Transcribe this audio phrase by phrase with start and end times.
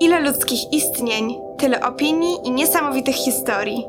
[0.00, 3.84] Ile ludzkich istnień, tyle opinii i niesamowitych historii.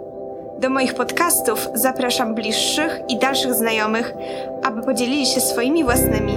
[0.59, 4.13] Do moich podcastów zapraszam bliższych i dalszych znajomych,
[4.63, 6.33] aby podzielili się swoimi własnymi.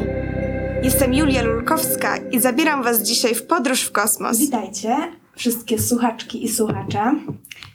[0.82, 4.38] Jestem Julia Lulkowska i zabieram Was dzisiaj w podróż w kosmos.
[4.38, 4.96] Witajcie,
[5.36, 7.14] wszystkie słuchaczki i słuchacze.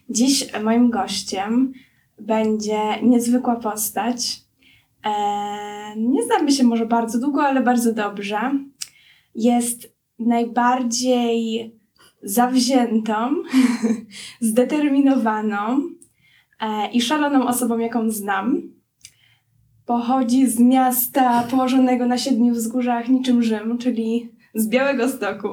[0.10, 1.74] Dziś moim gościem
[2.20, 4.42] będzie niezwykła postać.
[5.04, 8.40] Eee, nie znamy się może bardzo długo, ale bardzo dobrze.
[9.36, 11.76] Jest najbardziej
[12.26, 13.36] zawziętą,
[14.42, 15.82] zdeterminowaną
[16.62, 18.62] e, i szaloną osobą, jaką znam.
[19.86, 25.48] Pochodzi z miasta położonego na siedmiu wzgórzach niczym Rzym, czyli z Białego Stoku.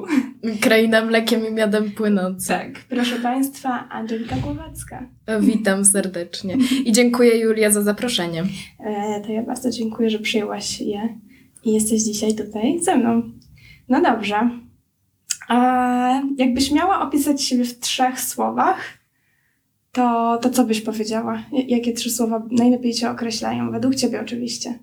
[0.61, 2.59] Kraina mlekiem i miodem płynąca.
[2.59, 5.09] Tak, proszę Państwa, Angelika Głowacka.
[5.41, 8.43] Witam serdecznie i dziękuję Julia za zaproszenie.
[8.79, 11.17] E, to ja bardzo dziękuję, że przyjęłaś je
[11.63, 13.21] i jesteś dzisiaj tutaj ze mną.
[13.89, 14.49] No dobrze.
[15.47, 18.77] A jakbyś miała opisać siebie w trzech słowach,
[19.91, 21.43] to, to co byś powiedziała?
[21.67, 23.71] Jakie trzy słowa najlepiej Cię określają?
[23.71, 24.79] Według Ciebie oczywiście.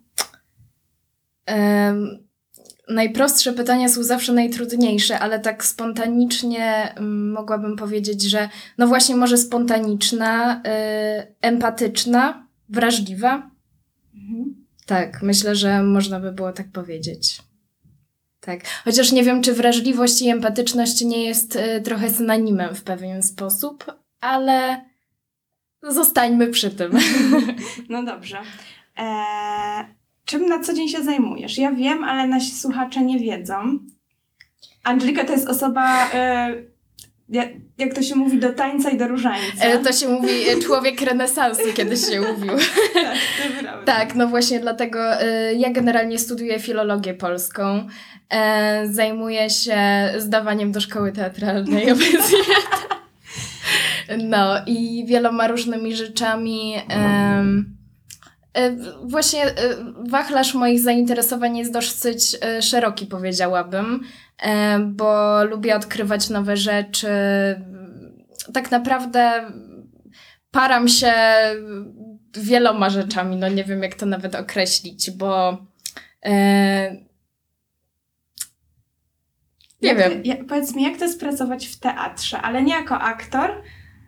[1.46, 2.18] Em,
[2.88, 9.38] najprostsze pytania są zawsze najtrudniejsze, ale tak spontanicznie mm, mogłabym powiedzieć, że no właśnie może
[9.38, 10.62] spontaniczna,
[11.20, 13.50] y, empatyczna, wrażliwa.
[14.14, 14.66] Mhm.
[14.86, 17.42] Tak, myślę, że można by było tak powiedzieć.
[18.40, 23.22] Tak, chociaż nie wiem, czy wrażliwość i empatyczność nie jest y, trochę synonimem w pewien
[23.22, 24.84] sposób, ale
[25.82, 26.92] zostańmy przy tym.
[27.88, 28.38] No dobrze.
[28.98, 29.14] E,
[30.24, 31.58] czym na co dzień się zajmujesz?
[31.58, 33.78] Ja wiem, ale nasi słuchacze nie wiedzą.
[34.84, 36.54] Angelika to jest osoba, e,
[37.78, 39.64] jak, to się mówi, do tańca i do różańca.
[39.64, 42.52] E, To się mówi e, człowiek renesansu, kiedyś się mówił.
[42.94, 43.84] tak, to.
[43.84, 47.86] Tak, no właśnie dlatego e, ja generalnie studiuję filologię polską.
[48.90, 49.78] Zajmuję się
[50.18, 52.38] zdawaniem do szkoły teatralnej obecnie.
[54.18, 56.74] No i wieloma różnymi rzeczami.
[56.90, 57.44] e,
[59.04, 59.52] Właśnie e,
[60.08, 64.00] wachlarz moich zainteresowań jest dosyć e, szeroki, powiedziałabym,
[64.42, 67.08] e, bo lubię odkrywać nowe rzeczy.
[68.54, 69.50] Tak naprawdę
[70.50, 71.12] param się
[72.36, 75.58] wieloma rzeczami, no nie wiem jak to nawet określić, bo
[76.24, 76.30] e,
[79.82, 80.22] nie Jak- wiem.
[80.24, 83.62] Ja, powiedz mi, jak to jest pracować w teatrze, ale nie jako aktor,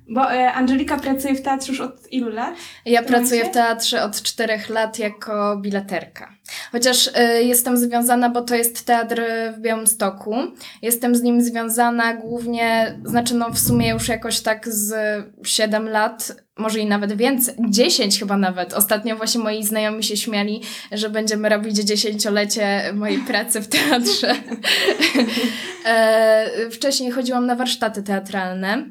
[0.08, 2.54] bo e, Angelika pracuje w teatrze już od ilu lat?
[2.86, 3.50] Ja pracuję momencie?
[3.50, 6.32] w teatrze od czterech lat jako bileterka.
[6.72, 7.10] Chociaż y,
[7.42, 9.22] jestem związana, bo to jest teatr
[9.56, 10.34] w Białymstoku.
[10.82, 14.94] Jestem z nim związana głównie, znaczy no w sumie już jakoś tak z
[15.44, 18.74] 7 lat, może i nawet więcej, 10 chyba nawet.
[18.74, 24.34] Ostatnio właśnie moi znajomi się śmiali, że będziemy robić dziesięciolecie mojej pracy w teatrze.
[25.86, 28.84] e, wcześniej chodziłam na warsztaty teatralne.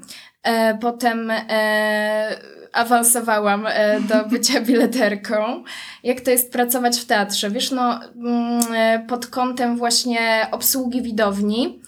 [0.44, 2.38] E, potem e,
[2.74, 5.64] awansowałam e, do bycia bileterką.
[6.04, 7.52] Jak to jest pracować w teatrze?
[7.52, 11.82] Wiesz, no, mm, pod kątem właśnie obsługi widowni.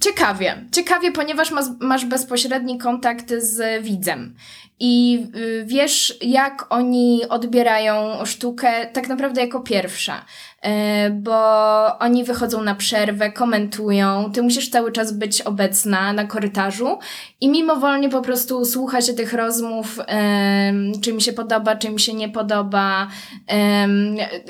[0.00, 0.64] Ciekawie.
[0.72, 4.34] Ciekawie, ponieważ masz, masz bezpośredni kontakt z widzem.
[4.80, 10.24] I y, wiesz, jak oni odbierają sztukę tak naprawdę jako pierwsza.
[10.66, 11.38] E, bo
[11.98, 16.98] oni wychodzą na przerwę, komentują, ty musisz cały czas być obecna na korytarzu
[17.40, 19.98] i mimowolnie po prostu słucha się tych rozmów,
[21.02, 23.08] czy mi się podoba, czy mi się nie podoba.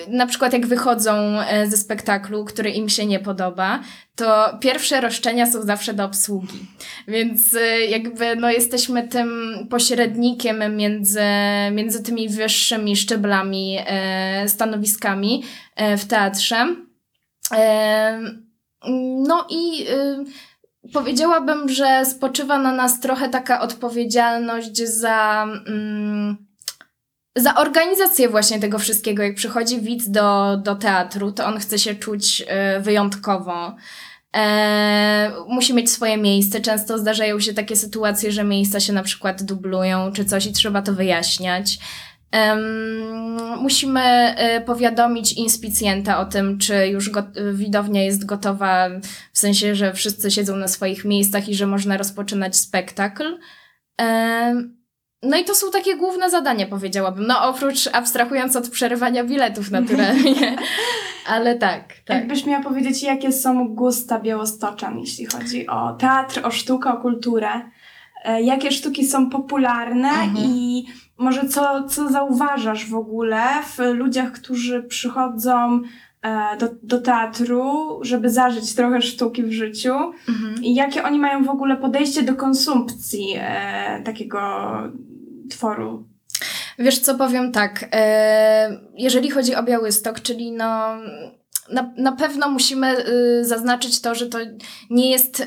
[0.09, 3.81] Na przykład jak wychodzą e, ze spektaklu, który im się nie podoba,
[4.17, 6.59] to pierwsze roszczenia są zawsze do obsługi.
[7.09, 11.25] Więc e, jakby no, jesteśmy tym pośrednikiem między,
[11.73, 15.45] między tymi wyższymi szczeblami, e, stanowiskami
[15.77, 16.77] e, w teatrze.
[17.53, 18.21] E,
[19.29, 20.25] no i y,
[20.93, 26.46] powiedziałabym, że spoczywa na nas trochę taka odpowiedzialność za, mm,
[27.37, 29.23] za organizację właśnie tego wszystkiego.
[29.23, 32.41] Jak przychodzi widz do, do teatru, to on chce się czuć
[32.77, 33.77] y, wyjątkowo.
[34.37, 36.61] E, musi mieć swoje miejsce.
[36.61, 40.83] Często zdarzają się takie sytuacje, że miejsca się na przykład dublują czy coś i trzeba
[40.83, 41.79] to wyjaśniać.
[42.31, 42.61] Em,
[43.61, 47.11] musimy e, powiadomić inspicjenta o tym, czy już
[47.53, 48.89] widownia jest gotowa,
[49.33, 53.39] w sensie, że wszyscy siedzą na swoich miejscach i że można rozpoczynać spektakl.
[53.99, 54.76] Em,
[55.27, 57.27] no i to są takie główne zadania, powiedziałabym.
[57.27, 60.57] No oprócz abstrahując od przerywania biletów naturalnie.
[61.29, 62.17] Ale tak, tak.
[62.17, 67.49] Jakbyś miała powiedzieć, jakie są gusta białostoczan, jeśli chodzi o teatr, o sztukę, o kulturę?
[68.25, 70.37] E, Jakie sztuki są popularne Mhm.
[70.39, 70.87] i
[71.19, 73.43] może co, co zauważasz w ogóle
[73.77, 75.81] w ludziach, którzy przychodzą
[76.23, 79.95] e, do, do teatru, żeby zażyć trochę sztuki w życiu
[80.29, 80.65] Mhm.
[80.65, 84.41] i jakie oni mają w ogóle podejście do konsumpcji e, takiego
[85.49, 86.09] tworu.
[86.79, 90.97] Wiesz co, powiem tak, e, jeżeli chodzi o Białystok, czyli no...
[91.73, 94.39] Na, na pewno musimy y, zaznaczyć to, że to
[94.91, 95.45] nie jest y,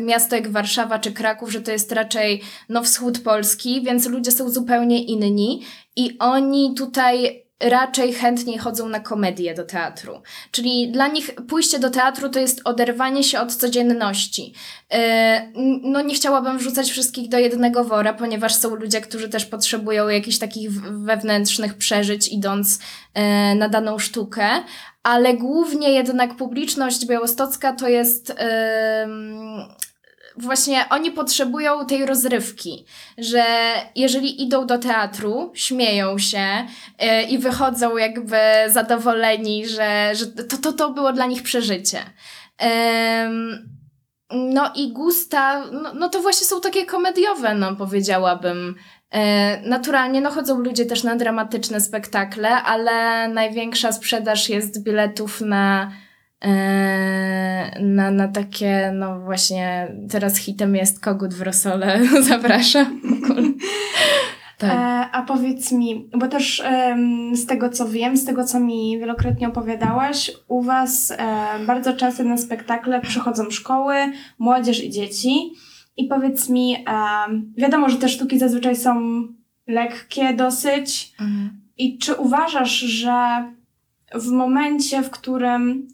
[0.00, 4.50] miasto jak Warszawa czy Kraków, że to jest raczej no, wschód Polski, więc ludzie są
[4.50, 5.62] zupełnie inni
[5.96, 10.22] i oni tutaj raczej chętniej chodzą na komedię do teatru.
[10.50, 14.54] Czyli dla nich pójście do teatru to jest oderwanie się od codzienności.
[14.92, 20.08] E, No nie chciałabym wrzucać wszystkich do jednego wora, ponieważ są ludzie, którzy też potrzebują
[20.08, 20.70] jakichś takich
[21.04, 22.78] wewnętrznych przeżyć, idąc
[23.14, 24.48] e, na daną sztukę,
[25.02, 28.34] ale głównie jednak publiczność białostocka to jest
[30.36, 32.86] właśnie oni potrzebują tej rozrywki,
[33.18, 33.44] że
[33.96, 36.66] jeżeli idą do teatru, śmieją się
[36.98, 38.38] e, i wychodzą jakby
[38.68, 41.98] zadowoleni, że, że to, to, to było dla nich przeżycie.
[42.58, 43.68] Em,
[44.30, 48.74] no i gusta, no, no to właśnie są takie komediowe, no powiedziałabym.
[49.10, 55.92] E, naturalnie, no chodzą ludzie też na dramatyczne spektakle, ale największa sprzedaż jest biletów na,
[57.80, 63.00] na, na takie, no właśnie, teraz hitem jest Kogut w Rosole, zapraszam.
[64.58, 64.70] Tak.
[64.70, 66.62] E, a powiedz mi, bo też
[67.32, 71.16] z tego co wiem, z tego co mi wielokrotnie opowiadałaś, u Was
[71.66, 73.94] bardzo często na spektakle przychodzą szkoły,
[74.38, 75.52] młodzież i dzieci.
[75.96, 76.84] I powiedz mi,
[77.56, 79.22] wiadomo, że te sztuki zazwyczaj są
[79.66, 81.12] lekkie dosyć.
[81.20, 81.60] Mhm.
[81.78, 83.44] I czy uważasz, że
[84.14, 85.88] w momencie, w którym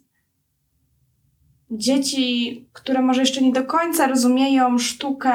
[1.73, 5.35] dzieci, które może jeszcze nie do końca rozumieją sztukę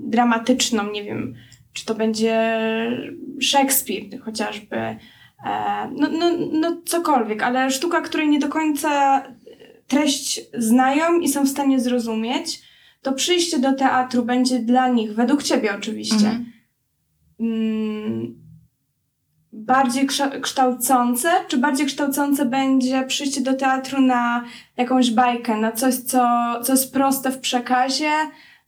[0.00, 1.34] dramatyczną, nie wiem,
[1.72, 2.56] czy to będzie
[3.40, 4.98] Szekspir chociażby, e,
[5.96, 9.22] no, no, no cokolwiek, ale sztuka, której nie do końca
[9.86, 12.62] treść znają i są w stanie zrozumieć,
[13.02, 16.40] to przyjście do teatru będzie dla nich, według ciebie oczywiście,
[17.38, 18.41] Mhm.
[19.52, 20.06] Bardziej
[20.42, 24.44] kształcące, czy bardziej kształcące będzie przyjście do teatru na
[24.76, 26.28] jakąś bajkę, na coś, co,
[26.62, 28.10] co jest proste w przekazie,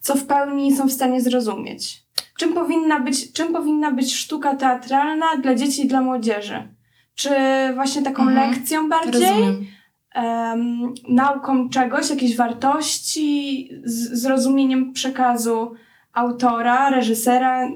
[0.01, 2.05] co w pełni są w stanie zrozumieć?
[2.39, 6.69] Czym powinna być, czym powinna być sztuka teatralna dla dzieci i dla młodzieży?
[7.15, 7.31] Czy
[7.75, 8.51] właśnie taką Mhm.
[8.51, 9.69] lekcją bardziej?
[10.15, 15.75] Em, nauką czegoś, jakiejś wartości, z, zrozumieniem przekazu
[16.13, 17.69] autora, reżysera,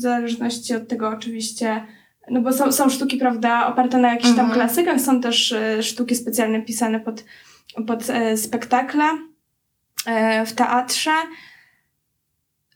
[0.00, 1.86] w zależności od tego oczywiście,
[2.30, 4.54] no bo są, są sztuki, prawda, oparte na jakichś tam Mhm.
[4.60, 7.24] klasykach, są też e, sztuki specjalne pisane pod,
[7.86, 9.04] pod e, spektakle
[10.06, 11.10] e, w teatrze.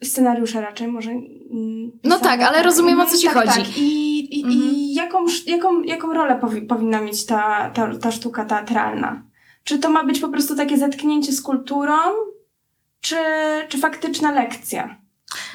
[0.03, 1.11] Scenariusze raczej może.
[1.11, 3.49] mm, No tak, ale rozumiem, o co ci tak, chodzi.
[3.67, 3.79] Tak.
[3.79, 4.61] I, i, Mhm.
[4.63, 9.23] i jaką, sz- jaką, jaką rolę powi, powinna mieć ta, ta, ta sztuka teatralna?
[9.65, 11.97] Czy to ma być po prostu takie zetknięcie z kulturą,
[13.01, 13.17] czy,
[13.69, 14.97] czy faktyczna lekcja?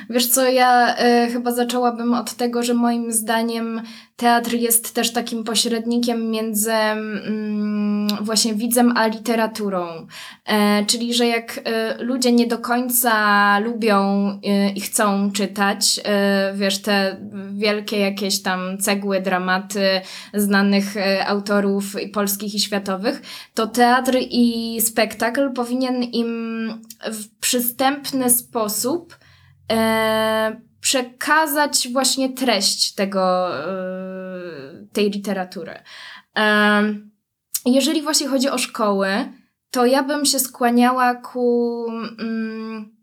[0.10, 3.82] Wiesz co, ja e, chyba zaczęłabym od tego, że moim zdaniem
[4.20, 10.08] teatr jest też takim pośrednikiem między mm, właśnie widzem a literaturą.
[10.46, 16.00] E, czyli, że jak e, ludzie nie do końca lubią e, i chcą czytać,
[16.54, 17.18] wiesz, te
[17.54, 20.02] wielkie jakieś tam cegły, dramaty
[20.34, 20.96] znanych
[21.26, 23.22] autorów polskich i światowych,
[23.54, 26.70] to teatr i spektakl powinien im
[27.12, 29.16] w przystępny sposób
[30.82, 33.72] przekazać właśnie treść tego, e,
[34.94, 35.74] tej literatury.
[36.38, 36.84] E,
[37.66, 39.10] jeżeli właśnie chodzi o szkoły,
[39.72, 41.86] to ja bym się skłaniała ku
[42.20, 43.00] mm,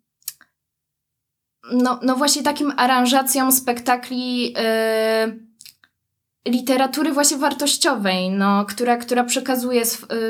[1.73, 5.47] no, no właśnie takim aranżacjom spektakli e,
[6.49, 9.83] literatury właśnie wartościowej, no, która, która przekazuje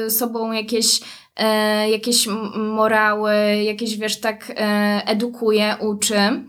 [0.07, 1.01] y, sobą jakieś,
[1.37, 2.27] e, jakieś
[2.57, 6.45] morały, jakieś, wiesz, tak e, edukuje, uczy,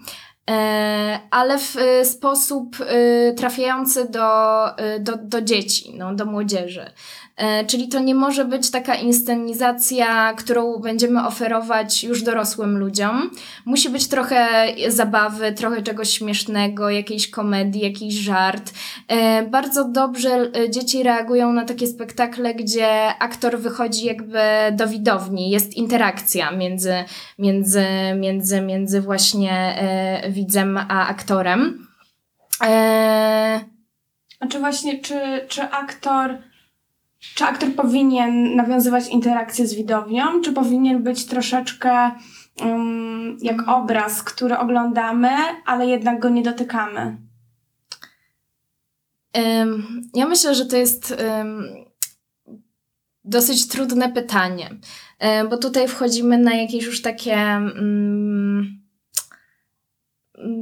[0.49, 6.91] e, ale w e, sposób e, trafiający do, e, do, do dzieci, no, do młodzieży.
[7.37, 13.31] E, Czyli to nie może być taka inscenizacja, którą będziemy oferować już dorosłym ludziom.
[13.65, 18.73] Musi być trochę zabawy, trochę czegoś śmiesznego, jakiejś komedii, jakiś żart.
[19.07, 24.39] E, Bardzo dobrze e, dzieci reagują na takie spektakle, gdzie aktor wychodzi jakby
[24.71, 26.93] do widowni, jest interakcja między,
[27.39, 27.83] między,
[28.15, 29.77] między, między właśnie
[30.29, 31.87] widzem a aktorem.
[34.49, 36.37] Czy właśnie, czy, czy aktor,
[37.19, 42.11] czy aktor powinien nawiązywać interakcję z widownią, czy powinien być troszeczkę
[42.61, 43.83] um, jak Mhm.
[43.83, 45.29] obraz, który oglądamy,
[45.65, 47.17] ale jednak go nie dotykamy?
[50.13, 51.15] Ja myślę, że to jest
[53.23, 54.69] dosyć trudne pytanie,
[55.49, 58.76] bo tutaj wchodzimy na jakieś już takie mm,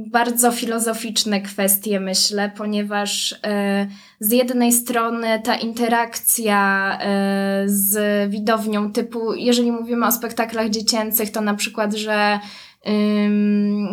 [0.06, 3.86] bardzo filozoficzne kwestie, myślę, ponieważ e,
[4.20, 11.40] z jednej strony ta interakcja e, z widownią, typu, jeżeli mówimy o spektaklach dziecięcych, to
[11.40, 12.38] na przykład, że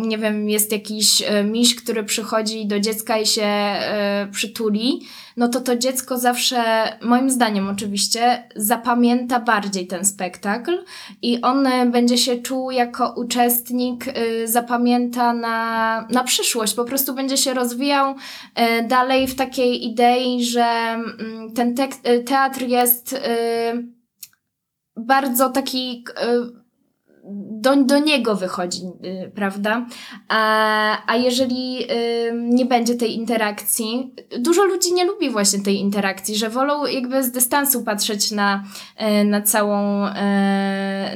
[0.00, 5.00] nie wiem, jest jakiś e, miś, który przychodzi do dziecka i się e, przytuli,
[5.36, 6.62] no to to dziecko zawsze,
[7.02, 10.84] moim zdaniem oczywiście, zapamięta bardziej ten spektakl
[11.22, 17.36] i on będzie się czuł jako uczestnik, y, zapamięta na, na przyszłość, po prostu będzie
[17.36, 18.14] się rozwijał
[18.54, 23.18] e, dalej w takiej idei, że mm, ten e, teatr jest y,
[24.96, 26.63] bardzo taki y,
[27.50, 29.86] do, do niego wychodzi, y, prawda?
[30.28, 31.78] A, a jeżeli
[32.32, 37.30] nie będzie tej interakcji, dużo ludzi nie lubi właśnie tej interakcji, że wolą jakby z
[37.30, 38.64] dystansu patrzeć na,
[39.20, 40.10] y, na całą, y,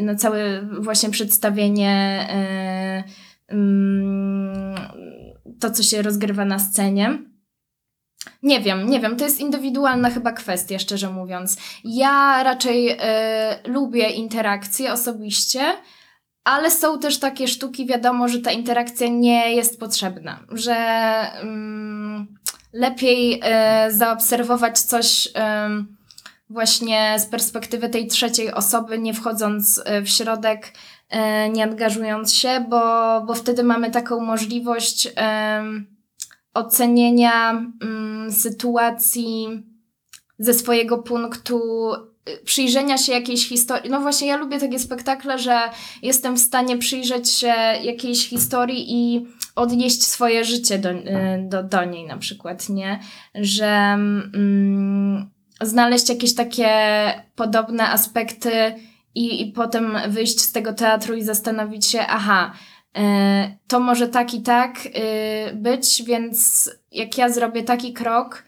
[0.02, 2.28] na całe właśnie przedstawienie,
[5.60, 7.18] to co się rozgrywa na scenie.
[8.42, 11.56] Nie wiem, nie wiem, to jest indywidualna chyba kwestia, szczerze mówiąc.
[11.84, 12.96] Ja raczej y,
[13.64, 15.60] lubię interakcje osobiście,
[16.48, 20.76] ale są też takie sztuki, wiadomo, że ta interakcja nie jest potrzebna, że
[21.40, 22.26] mm,
[22.72, 23.42] lepiej
[23.88, 25.30] y, zaobserwować coś y,
[26.50, 30.72] właśnie z perspektywy tej trzeciej osoby, nie wchodząc y, w środek,
[31.12, 32.80] y, nie angażując się, bo,
[33.26, 35.08] bo wtedy mamy taką możliwość
[36.54, 39.62] ocenienia mm, sytuacji
[40.38, 41.60] ze swojego punktu
[42.44, 43.90] przyjrzenia się jakiejś historii.
[43.90, 45.60] No właśnie, ja lubię takie spektakle, że
[46.02, 51.04] jestem w stanie przyjrzeć się jakiejś historii i odnieść swoje życie do, y,
[51.42, 53.00] do, do niej na przykład, nie?
[53.34, 55.30] Że mm,
[55.60, 56.68] znaleźć jakieś takie
[57.34, 58.50] podobne aspekty
[59.14, 62.52] i, i potem wyjść z tego teatru i zastanowić się, aha,
[62.98, 63.00] y,
[63.66, 68.47] to może tak i tak y, być, więc jak ja zrobię taki krok,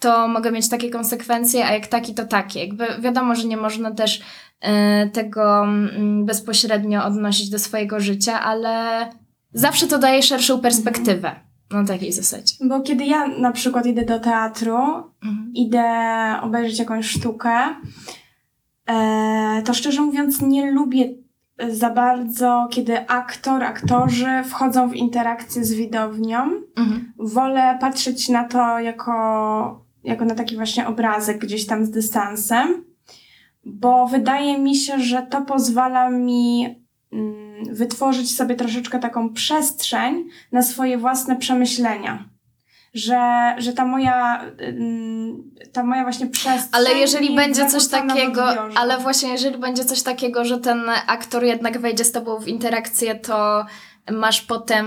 [0.00, 2.60] to mogę mieć takie konsekwencje, a jak taki, to takie.
[2.60, 4.20] Jakby wiadomo, że nie można też
[4.60, 9.06] e, tego mm, bezpośrednio odnosić do swojego życia, ale
[9.52, 11.32] zawsze to daje szerszą perspektywę.
[11.70, 12.54] Na takiej zasadzie.
[12.68, 14.76] Bo kiedy ja na przykład idę do teatru,
[15.24, 15.52] Mhm.
[15.54, 15.84] idę
[16.42, 17.50] obejrzeć jakąś sztukę,
[18.86, 21.08] e, to szczerze mówiąc nie lubię
[21.68, 26.38] za bardzo, kiedy aktor, aktorzy wchodzą w interakcję z widownią.
[26.76, 27.12] Mhm.
[27.18, 32.84] Wolę patrzeć na to jako, jako na taki właśnie obrazek gdzieś tam z dystansem,
[33.64, 36.76] bo wydaje mi się, że to pozwala mi
[37.12, 42.24] mm, wytworzyć sobie troszeczkę taką przestrzeń na swoje własne przemyślenia.
[42.94, 46.68] Że, że ta moja, mm, ta moja właśnie przestrzeń.
[46.72, 48.44] Ale jeżeli będzie coś takiego,
[48.76, 53.14] ale właśnie jeżeli będzie coś takiego, że ten aktor jednak wejdzie z tobą w interakcję,
[53.14, 53.66] to
[54.12, 54.86] masz potem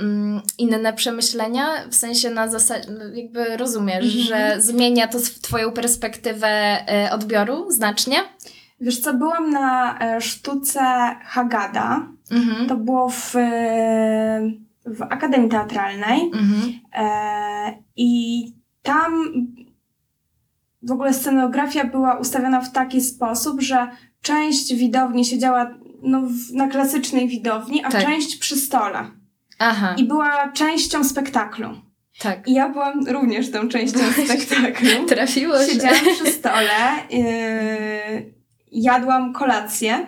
[0.00, 4.24] mm, inne przemyślenia, w sensie na zasadzie, jakby rozumiesz, Mhm.
[4.24, 8.16] że zmienia to twoją perspektywę e, odbioru znacznie?
[8.80, 10.80] Wiesz co, byłam na e, sztuce
[11.24, 12.06] Hagada.
[12.30, 12.68] Mhm.
[12.68, 14.50] To było w, e,
[14.86, 16.20] w Akademii Teatralnej.
[16.34, 16.72] Mhm.
[17.96, 18.42] I
[18.82, 19.12] tam
[20.82, 23.88] w ogóle scenografia była ustawiona w taki sposób, że
[24.22, 28.04] część widowni siedziała no, w, na klasycznej widowni, a Tak.
[28.04, 29.10] część przy stole.
[29.58, 31.68] Aha, I była częścią spektaklu.
[32.18, 32.48] tak.
[32.48, 34.88] I ja byłam również tą częścią spektaklu.
[35.08, 35.72] Trafiło się.
[35.72, 36.70] Siedziałam przy stole,
[37.10, 38.32] yy,
[38.72, 40.06] jadłam kolację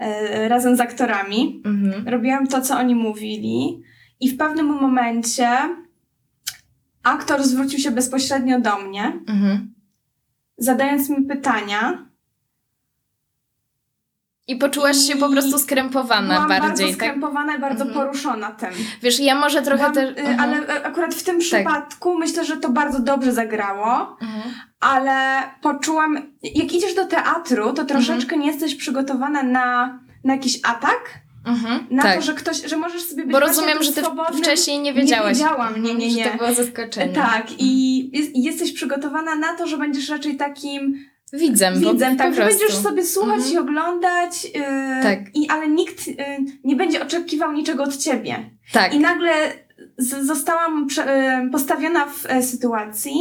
[0.00, 1.62] yy, razem z aktorami.
[1.64, 2.08] Mhm.
[2.08, 3.82] Robiłam to, co oni mówili,
[4.20, 5.48] i w pewnym momencie
[7.02, 9.74] aktor zwrócił się bezpośrednio do mnie, Mhm.
[10.58, 12.06] zadając mi pytania.
[14.46, 16.94] I poczułaś się po I prostu skrępowana Byłam bardziej, bardzo tak?
[16.94, 18.06] skrępowana i bardzo Mhm.
[18.06, 18.70] poruszona tym.
[19.02, 20.10] Wiesz, ja może trochę też...
[20.10, 20.40] y, Mhm.
[20.40, 24.54] Ale akurat w tym przypadku myślę, że to bardzo dobrze zagrało, Mhm.
[24.80, 31.00] ale poczułam, jak idziesz do teatru, to troszeczkę nie jesteś przygotowana na, na jakiś atak,
[31.46, 31.86] Mhm.
[31.90, 32.16] na tak.
[32.16, 34.02] to, że ktoś, że możesz sobie być Bo rozumiem, że ty
[34.38, 35.38] wcześniej nie wiedziałaś.
[35.38, 36.30] Nie wiedziałam, nie, nie, Że nie.
[36.30, 37.12] to było zaskoczenie.
[37.14, 41.04] Tak, i jest, jesteś przygotowana na to, że będziesz raczej takim
[41.38, 43.54] Widzem, widzem, tak, że będziesz sobie słuchać Mhm.
[43.54, 44.52] i oglądać, yy,
[45.02, 45.18] Tak.
[45.34, 46.16] i, ale nikt yy,
[46.64, 48.50] nie będzie oczekiwał niczego od ciebie.
[48.72, 48.94] Tak.
[48.94, 49.32] I nagle
[49.98, 53.14] z, zostałam prze, yy, postawiona w e, sytuacji,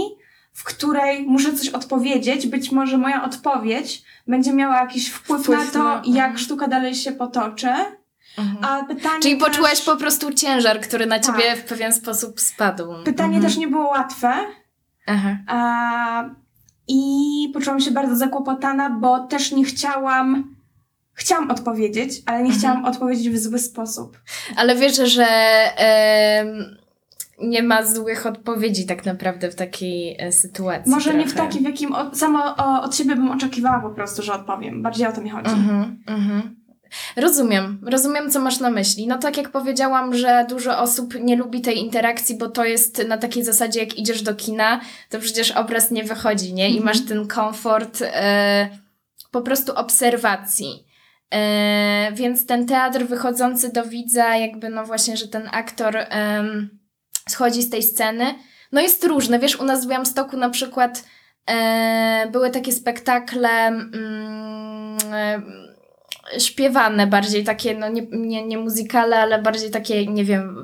[0.54, 2.48] w której muszę coś odpowiedzieć.
[2.48, 6.38] Być może moja odpowiedź będzie miała jakiś wpływ, Wpływ na to, na- jak mhm.
[6.38, 7.68] sztuka dalej się potoczy.
[8.38, 8.58] Mhm.
[8.66, 11.26] A pytanie Czyli też, poczułaś po prostu ciężar, który na Tak.
[11.36, 12.94] ciebie w pewien sposób spadł.
[13.06, 13.44] Pytanie Mhm.
[13.44, 14.34] też nie było łatwe,
[15.08, 15.38] Aha.
[15.48, 16.24] a,
[16.88, 20.56] i poczułam się bardzo zakłopotana, bo też nie chciałam.
[21.14, 22.60] Chciałam odpowiedzieć, ale nie Mhm.
[22.60, 24.18] chciałam odpowiedzieć w zły sposób.
[24.56, 25.26] Ale wiesz, że
[25.78, 26.78] em,
[27.42, 30.92] nie ma złych odpowiedzi tak naprawdę w takiej e, sytuacji.
[30.92, 31.48] Może nie w trochę.
[31.48, 34.82] takim, w jakim od, samo o, od siebie bym oczekiwała po prostu, że odpowiem.
[34.82, 35.52] Bardziej o to mi chodzi.
[35.52, 36.56] Mhm, mhm.
[37.16, 39.08] Rozumiem, rozumiem, co masz na myśli.
[39.08, 43.18] No tak jak powiedziałam, że dużo osób nie lubi tej interakcji, bo to jest na
[43.18, 46.70] takiej zasadzie, jak idziesz do kina, to przecież obraz nie wychodzi, nie?
[46.70, 46.86] I Mhm.
[46.86, 48.70] masz ten komfort e,
[49.32, 50.88] po prostu obserwacji.
[51.34, 55.98] E, więc ten teatr wychodzący do widza, jakby no właśnie, że ten aktor
[57.30, 58.36] schodzi z tej sceny,
[58.72, 59.40] no jest różny.
[59.40, 61.04] Wiesz, u nas w Białymstoku na przykład
[61.50, 63.94] e, były takie spektakle mm,
[66.40, 70.56] śpiewane bardziej, takie, no nie, nie, nie muzykale, ale bardziej takie, nie wiem,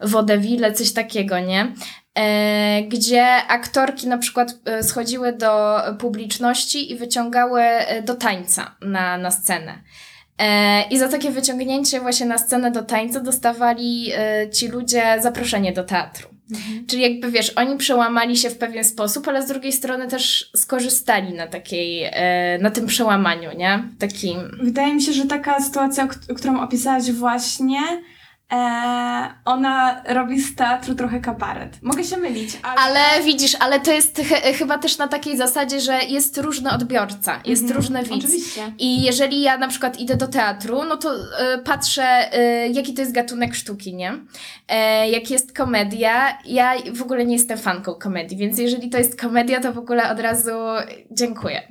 [0.00, 1.72] wodewile, coś takiego, nie?
[2.18, 9.18] E, gdzie aktorki na przykład e, schodziły do publiczności i wyciągały e, do tańca na,
[9.18, 9.82] na scenę.
[10.90, 14.12] I za takie wyciągnięcie właśnie na scenę do tańca dostawali
[14.52, 16.28] ci ludzie zaproszenie do teatru.
[16.86, 21.34] Czyli jakby wiesz, oni przełamali się w pewien sposób, ale z drugiej strony też skorzystali
[21.34, 23.88] na takiej, e, na tym przełamaniu, nie?
[23.98, 24.36] Takim.
[24.62, 27.80] Wydaje mi się, że taka sytuacja, którą opisałaś właśnie,
[28.52, 31.78] e, ona robi z teatru trochę kabaret.
[31.82, 32.80] Mogę się mylić, ale...
[32.80, 37.40] Ale widzisz, ale to jest ch- chyba też na takiej zasadzie, że jest różny odbiorca,
[37.44, 38.24] jest Mhm, różny widz.
[38.24, 38.72] Oczywiście.
[38.78, 43.00] I jeżeli ja na przykład idę do teatru, no to e, patrzę, e, jaki to
[43.00, 44.12] jest gatunek sztuki, nie?
[44.68, 49.20] E, jak jest komedia, ja w ogóle nie jestem fanką komedii, więc jeżeli to jest
[49.20, 50.50] komedia, to w ogóle od razu
[51.10, 51.62] dziękuję.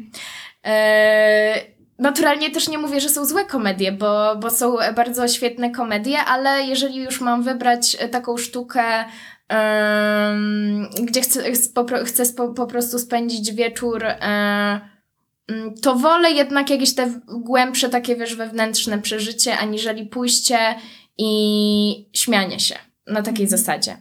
[0.66, 6.20] E, Naturalnie też nie mówię, że są złe komedie, bo, bo są bardzo świetne komedie,
[6.20, 8.84] ale jeżeli już mam wybrać e, taką sztukę,
[9.48, 14.16] em, gdzie chcę, po, pro- chcę spo, po prostu spędzić wieczór, e,
[15.48, 20.58] mm, to wolę jednak jakieś te głębsze, takie wiesz, wewnętrzne przeżycie, aniżeli pójście
[21.18, 22.76] i śmianie się
[23.08, 23.98] na takiej zasadzie.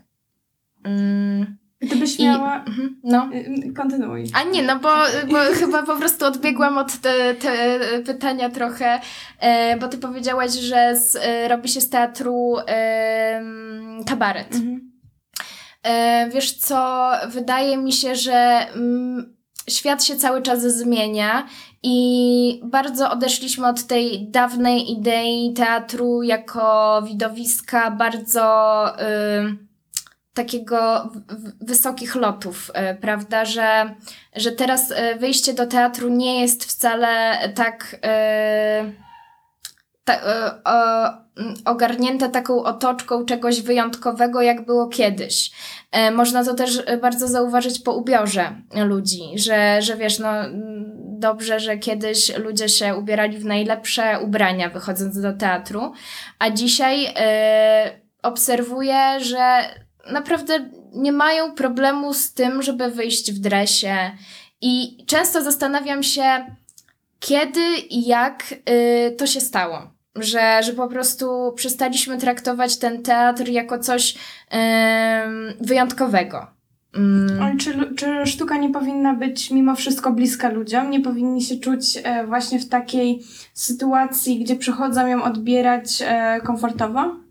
[0.85, 1.57] Mm,
[1.87, 2.65] Gdybyś I, miała...
[2.65, 3.29] mhm, no.
[3.35, 4.25] Y, Kontynuuj.
[4.35, 4.89] A nie, no bo,
[5.31, 9.01] bo chyba po prostu odbiegłam od te, te pytania trochę,
[9.41, 14.55] e, bo ty powiedziałaś, że z, e, robi się z teatru em, kabaret.
[14.55, 14.93] Mhm.
[15.83, 19.37] E, wiesz co, wydaje mi się, że mm,
[19.71, 21.47] świat się cały czas zmienia
[21.83, 28.85] i bardzo odeszliśmy od tej dawnej idei teatru jako widowiska bardzo
[29.39, 29.66] ym,
[30.37, 31.11] takiego
[31.61, 33.95] wysokich lotów, e, prawda, że,
[34.37, 38.93] że teraz e, wyjście do teatru nie jest wcale tak e,
[40.05, 41.27] ta,
[41.65, 45.51] ogarnięte taką otoczką czegoś wyjątkowego, jak było kiedyś.
[46.13, 50.33] Można to też bardzo zauważyć po ubiorze ludzi, że, że wiesz, no
[51.19, 55.93] dobrze, że kiedyś ludzie się ubierali w najlepsze ubrania wychodząc do teatru,
[56.39, 57.15] a dzisiaj
[58.23, 59.63] obserwuję, że
[60.13, 63.97] naprawdę nie mają problemu z tym, żeby wyjść w dresie
[64.61, 66.47] i często zastanawiam się,
[67.21, 69.91] kiedy i jak y, to się stało.
[70.17, 76.47] Że, że po prostu przestaliśmy traktować ten teatr jako coś ym, wyjątkowego.
[76.95, 77.43] Mm.
[77.43, 80.91] Ale czy, czy sztuka nie powinna być mimo wszystko bliska ludziom?
[80.91, 83.23] Nie powinni się czuć e, właśnie w takiej
[83.55, 87.26] sytuacji, gdzie przychodzą ją odbierać e, komfortowo?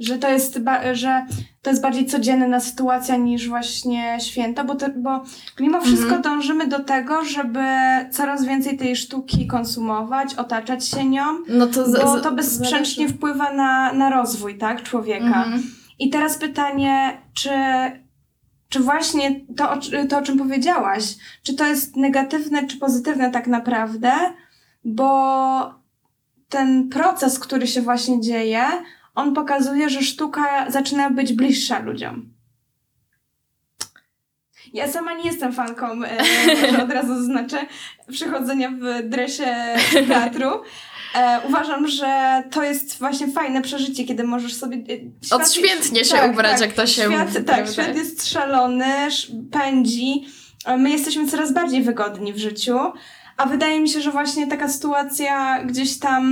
[0.00, 0.58] Że to, jest
[0.92, 1.26] że
[1.62, 5.22] to jest bardziej codzienna sytuacja niż właśnie święto, bo, bo
[5.60, 6.22] mimo wszystko Mhm.
[6.22, 7.64] dążymy do tego, żeby
[8.10, 13.14] coraz więcej tej sztuki konsumować, otaczać się nią, No to z- bo to bezsprzecznie zależy-
[13.14, 15.26] wpływa na, na rozwój tak, człowieka.
[15.44, 15.62] Mhm.
[15.98, 17.50] I teraz pytanie, czy,
[18.68, 19.68] czy właśnie to,
[20.08, 21.04] to, o czym powiedziałaś,
[21.42, 24.12] czy to jest negatywne, czy pozytywne tak naprawdę,
[24.84, 25.10] bo
[26.48, 28.62] ten proces, który się właśnie dzieje,
[29.20, 32.32] on pokazuje, że sztuka zaczyna być bliższa ludziom.
[34.72, 37.66] Ja sama nie jestem fanką, e, od razu zaznaczę,
[38.10, 39.54] przychodzenia w dresie
[40.08, 40.50] teatru.
[41.14, 44.76] E, uważam, że to jest właśnie fajne przeżycie, kiedy możesz sobie...
[44.76, 44.80] e,
[45.26, 46.60] świat- Odświętnie się tak, ubrać, tak.
[46.60, 47.32] jak to się świat.
[47.32, 47.72] Tak, prawda?
[47.72, 50.26] świat jest szalony, sz- pędzi.
[50.64, 52.78] A My jesteśmy coraz bardziej wygodni w życiu,
[53.36, 56.24] a wydaje mi się, że właśnie taka sytuacja gdzieś tam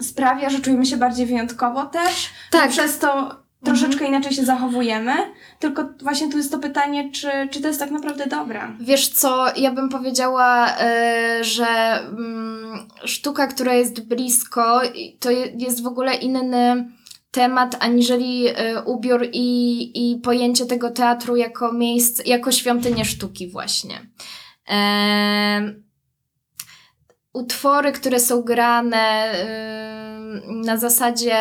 [0.00, 2.30] sprawia, że czujemy się bardziej wyjątkowo też.
[2.50, 2.70] Tak.
[2.70, 5.12] Przez to troszeczkę inaczej się zachowujemy.
[5.58, 8.60] Tylko właśnie tu jest to pytanie, czy, czy to jest tak naprawdę dobre.
[8.80, 14.80] Wiesz co, ja bym powiedziała, e, że mm, sztuka, która jest blisko,
[15.20, 16.90] to je, jest w ogóle inny
[17.30, 24.00] temat, aniżeli e, ubiór i, i pojęcie tego teatru jako miejsce, jako świątynię sztuki właśnie.
[24.68, 25.74] E,
[27.38, 29.32] utwory, które są grane
[30.46, 31.36] na zasadzie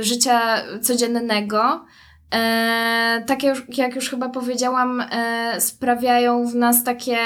[0.00, 0.40] życia
[0.82, 1.84] codziennego,
[2.34, 3.42] E, tak
[3.78, 7.18] jak, już chyba powiedziałam, e, sprawiają w nas takie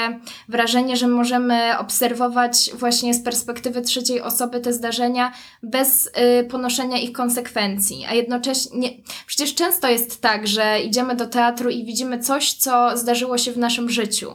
[0.49, 5.31] wrażenie, że możemy obserwować właśnie z perspektywy trzeciej osoby te zdarzenia
[5.63, 8.05] bez e, ponoszenia ich konsekwencji.
[8.09, 8.89] A jednocześnie,
[9.25, 13.57] przecież często jest tak, że idziemy do teatru i widzimy coś, co zdarzyło się w
[13.57, 14.31] naszym życiu.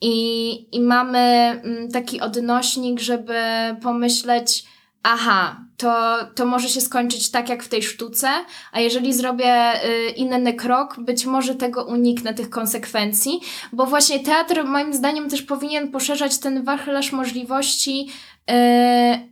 [0.00, 3.40] I, i mamy mm, taki odnośnik, żeby
[3.82, 4.64] pomyśleć,
[5.02, 8.28] aha, to, to może się skończyć tak jak w tej sztuce,
[8.72, 13.40] a jeżeli zrobię y, inny krok, być może tego uniknę, tych konsekwencji,
[13.72, 18.08] bo właśnie teatr moim zdaniem też powinien poszerzać ten wachlarz możliwości
[18.50, 18.54] y,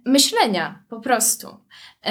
[0.05, 2.11] myślenia po prostu y,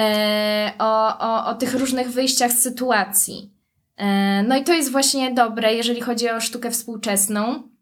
[0.78, 3.52] o, o, o tych różnych wyjściach z sytuacji.
[4.00, 4.04] Y,
[4.48, 7.75] no i to jest właśnie dobre, jeżeli chodzi o sztukę współczesną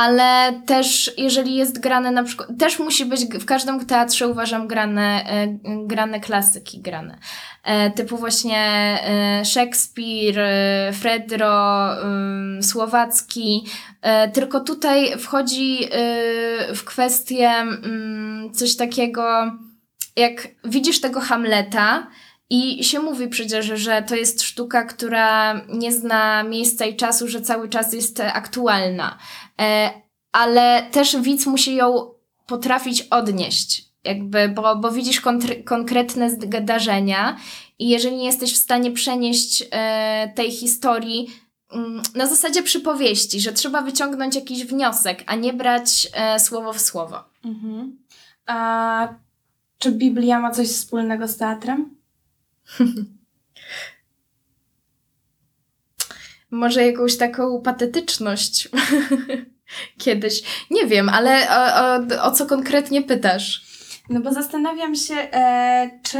[0.00, 5.24] ale też jeżeli jest grane na przykład, też musi być w każdym teatrze uważam grane,
[5.26, 7.18] e, grane klasyki grane.
[7.64, 10.40] E, typu właśnie e, Szekspir,
[10.92, 11.86] Fredro,
[12.62, 13.64] Słowacki.
[14.32, 15.88] Tylko tutaj wchodzi
[16.74, 17.52] w kwestię
[18.54, 19.52] coś takiego,
[20.16, 22.06] jak widzisz tego Hamleta,
[22.52, 27.40] i się mówi przecież, że to jest sztuka, która nie zna miejsca i czasu, że
[27.40, 29.18] cały czas jest aktualna.
[29.60, 29.90] E,
[30.32, 32.10] ale też widz musi ją
[32.46, 35.22] potrafić odnieść, jakby, bo, bo widzisz
[35.64, 37.36] konkretne zdarzenia
[37.78, 41.30] i jeżeli nie jesteś w stanie przenieść e, tej historii
[41.72, 46.80] mm, na zasadzie przypowieści, że trzeba wyciągnąć jakiś wniosek, a nie brać e, słowo w
[46.80, 47.24] słowo.
[47.44, 47.98] Mhm.
[48.46, 49.08] A
[49.78, 51.96] czy Biblia ma coś wspólnego z teatrem?
[56.50, 58.68] Może jakąś taką patetyczność
[60.04, 60.42] kiedyś.
[60.70, 63.64] Nie wiem, ale o, o, o, co konkretnie pytasz?
[64.10, 66.18] No bo zastanawiam się, e, czy,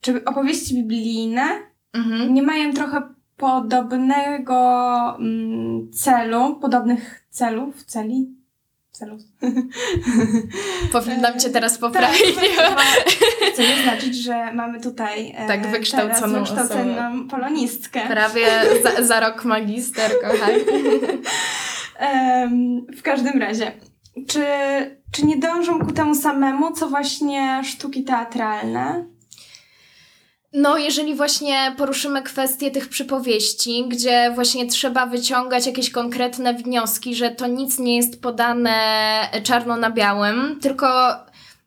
[0.00, 1.48] czy opowieści biblijne
[1.92, 2.34] mhm.
[2.34, 3.02] nie mają trochę
[3.36, 4.56] podobnego
[5.18, 8.43] mm, celu, podobnych celów, celi?
[8.94, 9.20] Celów.
[10.92, 12.36] Powinnam cię teraz poprawić.
[12.56, 12.78] Tak,
[13.52, 18.00] chcę znaczyć, że mamy tutaj e, tak, wykształconą, wykształconą polonistkę.
[18.08, 18.46] Prawie
[18.82, 20.64] za, za rok magister, kochaj.
[22.98, 23.72] w każdym razie,
[24.26, 24.44] czy,
[25.12, 29.04] czy nie dążą ku temu samemu, co właśnie sztuki teatralne?
[30.56, 37.30] No, jeżeli właśnie poruszymy kwestię tych przypowieści, gdzie właśnie trzeba wyciągać jakieś konkretne wnioski, że
[37.30, 38.74] to nic nie jest podane
[39.42, 40.86] czarno na białym, tylko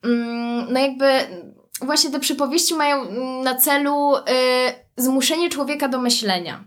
[0.04, 1.06] mm, no jakby
[1.82, 3.12] właśnie te przypowieści mają
[3.43, 4.21] na celu y,
[4.97, 6.63] zmuszenie człowieka do myślenia.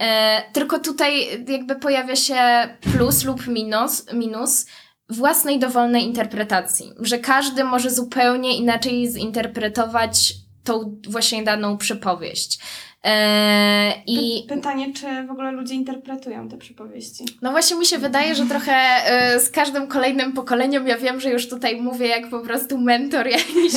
[0.00, 2.38] E, tylko tutaj jakby pojawia się
[2.80, 4.66] plus lub minus, minus
[5.08, 12.58] własnej dowolnej interpretacji, że każdy może zupełnie inaczej zinterpretować tą właśnie daną przypowieść.
[13.04, 17.24] Eee, i Pytanie, czy w ogóle ludzie interpretują te przypowieści?
[17.42, 21.30] No właśnie mi się wydaje, że trochę e, z każdym kolejnym pokoleniem, ja wiem, że
[21.30, 23.72] już tutaj mówię jak po prostu mentor jakiś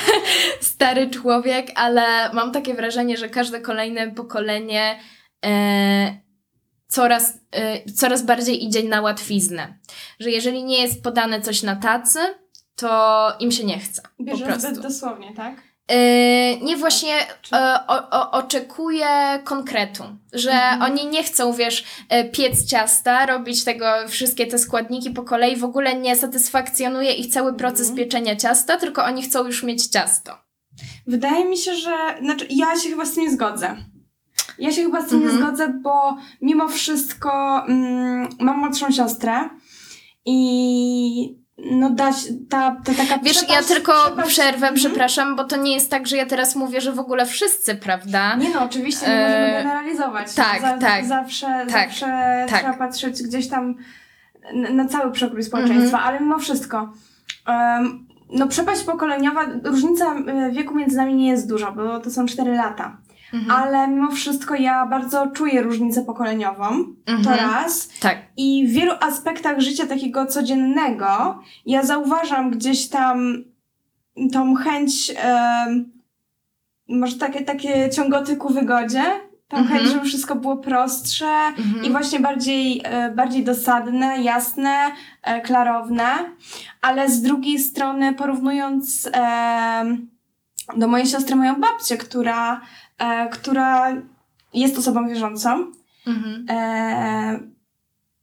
[0.60, 4.98] stary człowiek, ale mam takie wrażenie, że każde kolejne pokolenie
[5.44, 6.18] e,
[6.88, 9.78] coraz, e, coraz bardziej idzie na łatwiznę.
[10.20, 12.18] Że jeżeli nie jest podane coś na tacy,
[12.76, 14.02] to im się nie chce.
[14.20, 14.68] Bierze po prostu.
[14.68, 15.71] zbyt dosłownie, tak?
[15.92, 17.14] Yy, nie właśnie
[17.52, 20.02] e, o, o, oczekuje konkretu,
[20.32, 20.82] że mhm.
[20.82, 25.64] oni nie chcą, wiesz, e, piec ciasta, robić tego, wszystkie te składniki po kolei, w
[25.64, 27.96] ogóle nie satysfakcjonuje ich cały proces mhm.
[27.96, 30.38] pieczenia ciasta, tylko oni chcą już mieć ciasto.
[31.06, 33.76] Wydaje mi się, że, znaczy ja się chyba z tym nie zgodzę.
[34.58, 35.36] Ja się chyba z tym mhm.
[35.36, 39.48] nie zgodzę, bo mimo wszystko mm, mam młodszą siostrę
[40.24, 42.14] i no dać
[42.48, 43.92] ta, ta taka Wiesz, ja tylko
[44.26, 44.74] przerwę, mhm.
[44.74, 48.36] przepraszam, bo to nie jest tak, że ja teraz mówię, że w ogóle wszyscy, prawda?
[48.36, 50.34] Nie no, oczywiście nie możemy e, generalizować.
[50.34, 51.04] Tak, Za, tak.
[51.04, 52.06] Zawsze, tak, zawsze
[52.50, 52.60] tak.
[52.60, 53.74] trzeba patrzeć gdzieś tam
[54.52, 56.08] na, cały przekrój społeczeństwa, mhm.
[56.08, 56.92] ale mimo wszystko
[57.48, 60.14] um, no przepaść pokoleniowa, różnica
[60.52, 62.96] wieku między nami nie jest duża, bo to są 4 lata.
[63.32, 63.50] Mhm.
[63.50, 66.64] Ale mimo wszystko ja bardzo czuję różnicę pokoleniową.
[67.06, 67.24] Mhm.
[67.24, 67.88] To raz.
[68.00, 68.18] Tak.
[68.36, 73.44] I w wielu aspektach życia takiego codziennego ja zauważam gdzieś tam
[74.32, 75.14] tą chęć,
[76.88, 79.02] może takie, takie ciągoty ku wygodzie,
[79.48, 79.78] tą mhm.
[79.78, 81.84] chęć, żeby wszystko było prostsze mhm.
[81.84, 84.90] i właśnie bardziej, e, bardziej dosadne, jasne,
[85.22, 86.04] e, klarowne,
[86.82, 89.10] ale z drugiej strony porównując
[90.76, 92.60] do mojej siostry moją babcię, która,
[92.98, 93.92] e, która
[94.54, 95.72] jest osobą wierzącą.
[96.06, 96.46] Mhm.
[96.50, 97.40] E,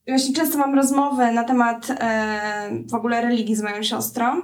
[0.08, 4.42] właśnie często mam rozmowy na temat e, w ogóle religii z moją siostrą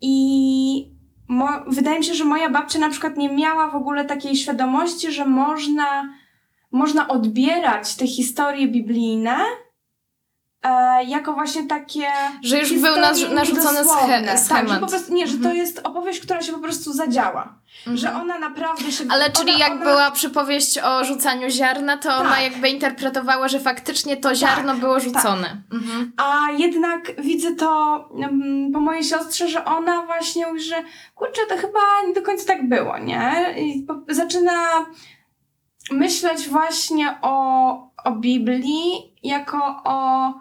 [0.00, 0.96] i
[1.28, 5.12] mo- wydaje mi się, że moja babcia na przykład nie miała w ogóle takiej świadomości,
[5.12, 6.08] że można,
[6.72, 9.36] można odbierać te historie biblijne
[10.66, 12.06] e, jako właśnie takie
[12.42, 14.80] Że już był narzu- narzucony Tak, że schemat.
[14.80, 15.56] po prostu, nie, że to Mhm.
[15.56, 17.54] jest opowieść, która się po prostu zadziała.
[17.94, 18.22] Że Mhm.
[18.24, 19.04] ona naprawdę się...
[19.10, 22.42] Ale czyli ona, jak ona, była przypowieść o rzucaniu ziarna, to ona Tak.
[22.42, 25.62] jakby interpretowała, że faktycznie to ziarno było rzucone.
[25.72, 26.12] Mhm.
[26.16, 30.76] A jednak widzę to mm, po mojej siostrze, że ona właśnie mówi, że
[31.14, 33.54] kurczę, to chyba nie do końca tak było, nie?
[33.58, 34.52] I zaczyna
[35.90, 37.72] myśleć właśnie o,
[38.04, 40.32] o Biblii jako o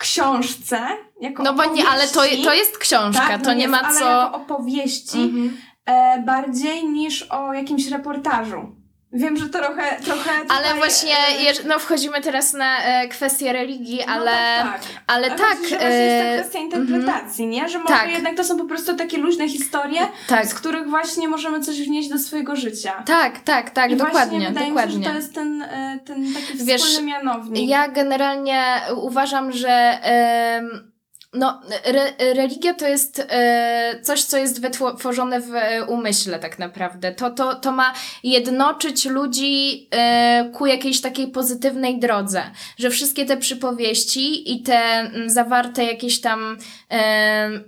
[0.00, 0.80] książce,
[1.20, 3.82] jako No bo nie, ale to, to jest książka, tak, to no nie jest, ma
[3.82, 4.04] ale co...
[4.04, 5.56] jako opowieści Mhm.
[5.86, 8.79] e, bardziej niż o jakimś reportażu.
[9.12, 14.00] Wiem, że trochę, trochę Ale tutaj, właśnie, e, no wchodzimy teraz na e, kwestię religii,
[14.06, 14.80] no ale, tak, tak.
[15.06, 17.68] ale Ale tak, chodzi, że właśnie jest e, ta kwestia interpretacji, nie?
[17.68, 18.10] Że może Tak.
[18.10, 22.08] jednak to są po prostu takie luźne historie, tak, z których właśnie możemy coś wnieść
[22.08, 23.02] do swojego życia.
[23.06, 24.96] tak, tak, tak, I dokładnie, właśnie wydaje dokładnie.
[24.98, 27.68] mi się, że to jest ten, e, ten taki Wiesz, wspólny mianownik.
[27.68, 28.64] Ja generalnie
[28.96, 29.70] uważam, że
[30.02, 30.89] em,
[31.32, 37.12] no, re, religia to jest e, coś, co jest wytworzone w e, umyśle tak naprawdę.
[37.12, 42.42] To, to, to ma jednoczyć ludzi e, ku jakiejś takiej pozytywnej drodze,
[42.78, 46.56] że wszystkie te przypowieści i te mm, zawarte jakieś tam
[46.88, 47.64] em,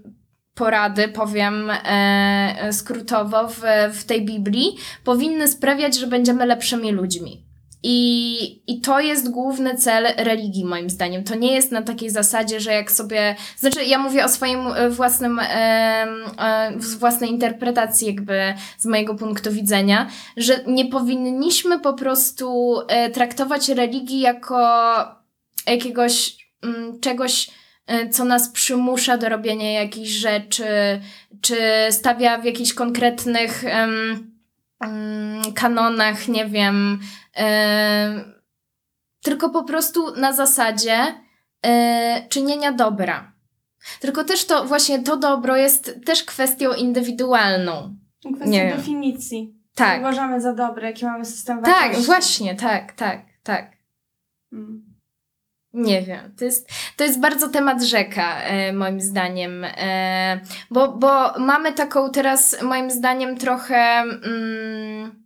[0.55, 3.61] porady, powiem e, skrótowo, w,
[3.93, 7.52] w tej Biblii, powinny sprawiać, że będziemy lepszymi ludźmi.
[7.83, 11.25] I, I to jest główny cel religii, moim zdaniem.
[11.25, 13.37] To nie jest na takiej zasadzie, że jak sobie.
[13.57, 19.53] Znaczy, ja mówię o swoim e, własnym, e, z własnej interpretacji, jakby z mojego punktu
[19.53, 24.59] widzenia, że nie powinniśmy po prostu e, traktować religii jako
[25.67, 27.51] jakiegoś mm, czegoś,
[27.87, 30.65] e, co nas przymusza do robienia jakichś rzeczy,
[31.41, 31.57] czy
[31.91, 34.32] stawia w jakichś konkretnych em,
[35.55, 37.01] kanonach, nie wiem,
[37.35, 38.33] em,
[39.23, 41.15] tylko po prostu na zasadzie
[41.67, 43.33] e, czynienia dobra.
[44.01, 47.97] Tylko też to właśnie to dobro jest też kwestią indywidualną.
[48.35, 49.55] Kwestia nie definicji.
[49.75, 49.95] Tak.
[49.95, 52.07] Co uważamy za dobre, jaki mamy system Tak, wartości.
[52.07, 53.73] właśnie, tak, tak, tak.
[54.53, 54.92] Mm.
[55.75, 61.39] Nie wiem, to jest, to jest bardzo temat rzeka, e, moim zdaniem, e, bo, bo
[61.39, 65.25] mamy taką teraz, moim zdaniem, trochę, mm,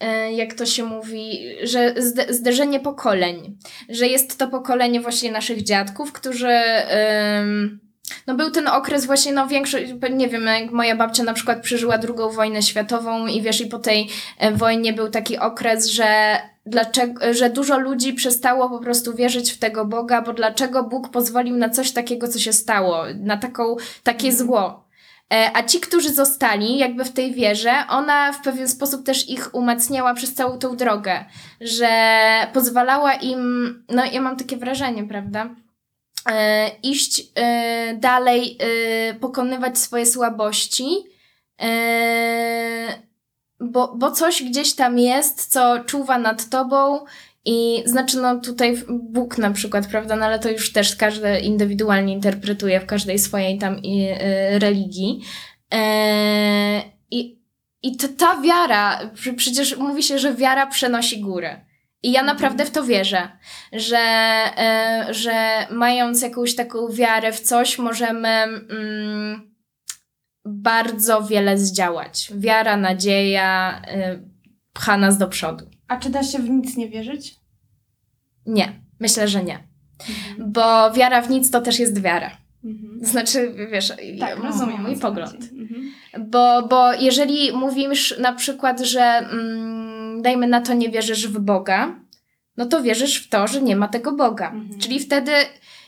[0.00, 3.58] e, jak to się mówi, że zde, zderzenie pokoleń,
[3.88, 6.58] że jest to pokolenie właśnie naszych dziadków, którzy.
[8.26, 11.98] no był ten okres właśnie, no większość, nie wiem, jak moja babcia na przykład przeżyła
[11.98, 14.08] drugą wojnę światową i wiesz, i po tej
[14.38, 19.58] e, wojnie był taki okres, że dlaczego, że dużo ludzi przestało po prostu wierzyć w
[19.58, 24.32] tego Boga, bo dlaczego Bóg pozwolił na coś takiego, co się stało, na taką, takie
[24.32, 24.86] zło.
[25.32, 29.54] E, A ci, którzy zostali jakby w tej wierze, ona w pewien sposób też ich
[29.54, 31.24] umacniała przez całą tą drogę,
[31.60, 31.88] że
[32.52, 35.54] pozwalała im, no ja mam takie wrażenie, prawda?
[36.30, 40.88] E, iść e, dalej, e, pokonywać swoje słabości,
[41.62, 43.05] e,
[43.60, 47.00] bo, bo coś gdzieś tam jest, co czuwa nad tobą
[47.44, 52.12] i znaczy no tutaj Bóg na przykład, prawda, no ale to już też każdy indywidualnie
[52.12, 55.20] interpretuje w każdej swojej tam i, y, religii.
[55.74, 57.38] E, I,
[57.82, 61.60] i to, ta wiara, przecież mówi się, że wiara przenosi górę.
[62.02, 63.28] I ja naprawdę w to wierzę,
[63.72, 63.98] że,
[64.58, 69.55] e, że mając jakąś taką wiarę w coś, możemy mm,
[70.46, 72.32] bardzo wiele zdziałać.
[72.36, 73.82] Wiara, nadzieja
[74.14, 74.22] y,
[74.72, 75.64] pcha nas do przodu.
[75.88, 77.34] A czy da się w nic nie wierzyć?
[78.46, 79.58] Nie, myślę, że nie.
[80.38, 82.30] Bo wiara w nic to też jest wiara.
[82.64, 82.98] Mhm.
[83.04, 84.82] Znaczy, wiesz, Tak, ja- rozumiem.
[84.82, 85.34] mój pogląd.
[85.52, 85.90] Mhm.
[86.30, 92.00] Bo, bo jeżeli mówisz na przykład, że mm, dajmy na to nie wierzysz w Boga,
[92.56, 94.50] no to wierzysz w to, że nie ma tego Boga.
[94.50, 94.80] Mhm.
[94.80, 95.32] Czyli wtedy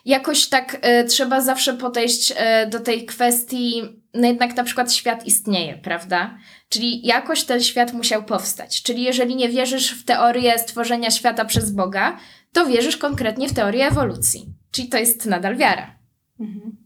[0.05, 3.83] jakoś tak e, trzeba zawsze podejść e, do tej kwestii,
[4.19, 6.39] no jednak na przykład świat istnieje, prawda?
[6.69, 8.83] Czyli jakoś ten świat musiał powstać.
[8.83, 12.17] Czyli jeżeli nie wierzysz w teorię stworzenia świata przez Boga,
[12.53, 14.47] to wierzysz konkretnie w teorię ewolucji.
[14.71, 15.95] Czyli to jest nadal wiara.
[16.41, 16.77] Mhm.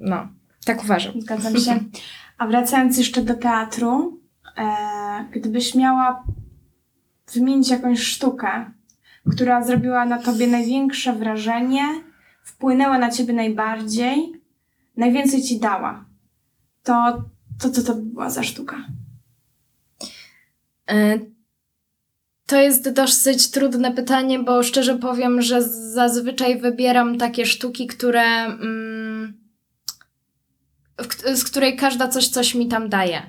[0.00, 0.28] No,
[0.64, 1.20] tak uważam.
[1.20, 1.80] Zgadzam się.
[2.38, 4.20] A wracając jeszcze do teatru,
[4.56, 4.66] e,
[5.32, 6.24] gdybyś miała
[7.34, 8.70] wymienić jakąś sztukę,
[9.30, 11.84] która zrobiła na tobie największe wrażenie,
[12.42, 14.32] wpłynęła na ciebie najbardziej,
[14.96, 16.04] najwięcej ci dała,
[16.82, 17.24] to
[17.60, 18.76] to co to by była za sztuka?
[20.90, 21.18] E,
[22.46, 28.22] To jest dosyć trudne pytanie, bo szczerze powiem, że zazwyczaj wybieram takie sztuki, które.
[28.22, 29.42] Mm,
[31.34, 33.22] z której każda coś, coś mi tam daje.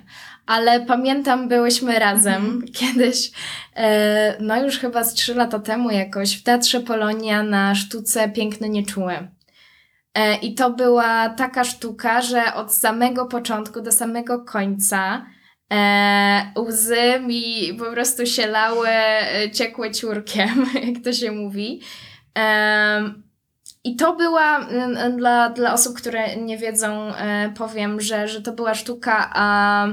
[0.46, 3.30] Ale pamiętam, byłyśmy razem kiedyś,
[3.76, 8.68] e, no już chyba z trzy lata temu jakoś, w Teatrze Polonia na sztuce Piękny
[8.68, 9.28] Nieczuły.
[10.14, 15.26] E, I to była taka sztuka, że od samego początku do samego końca
[15.72, 21.80] e, łzy mi po prostu się lały, e, ciekły ciurkiem, jak to się mówi.
[22.34, 23.22] Em,
[23.84, 24.68] I to była,
[25.16, 29.86] dla, dla osób, które nie wiedzą, e, powiem, że, że to była sztuka a,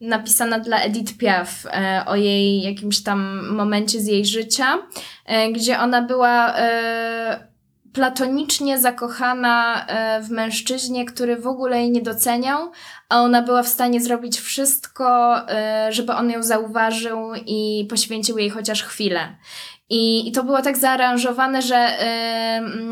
[0.00, 4.78] napisana dla Edith Piaf e, o jej jakimś tam momencie z jej życia,
[5.26, 7.55] e, gdzie ona była e,
[7.96, 12.70] platonicznie zakochana e, w mężczyźnie, który w ogóle jej nie doceniał,
[13.08, 18.50] a ona była w stanie zrobić wszystko, e, żeby on ją zauważył i poświęcił jej
[18.50, 19.36] chociaż chwilę.
[19.90, 21.88] I, i to było tak zaaranżowane, że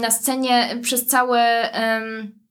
[0.01, 2.44] na scenie przez cały em,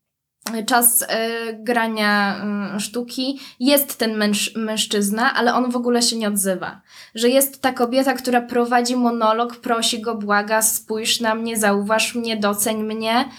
[0.65, 6.27] czas e, grania mm, sztuki jest ten męż, mężczyzna, ale on w ogóle się nie
[6.27, 6.81] odzywa.
[7.15, 12.37] Że jest ta kobieta, która prowadzi monolog, prosi go, błaga, spójrz na mnie, zauważ mnie,
[12.37, 13.29] doceń mnie.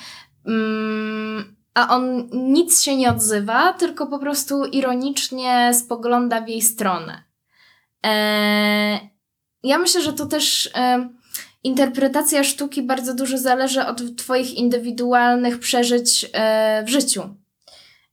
[0.46, 7.22] Mm, a on nic się nie odzywa, tylko po prostu ironicznie spogląda w jej stronę.
[8.06, 9.00] E,
[9.62, 10.70] ja myślę, że to też
[11.64, 17.36] interpretacja sztuki bardzo dużo zależy od Twoich indywidualnych przeżyć e, w życiu.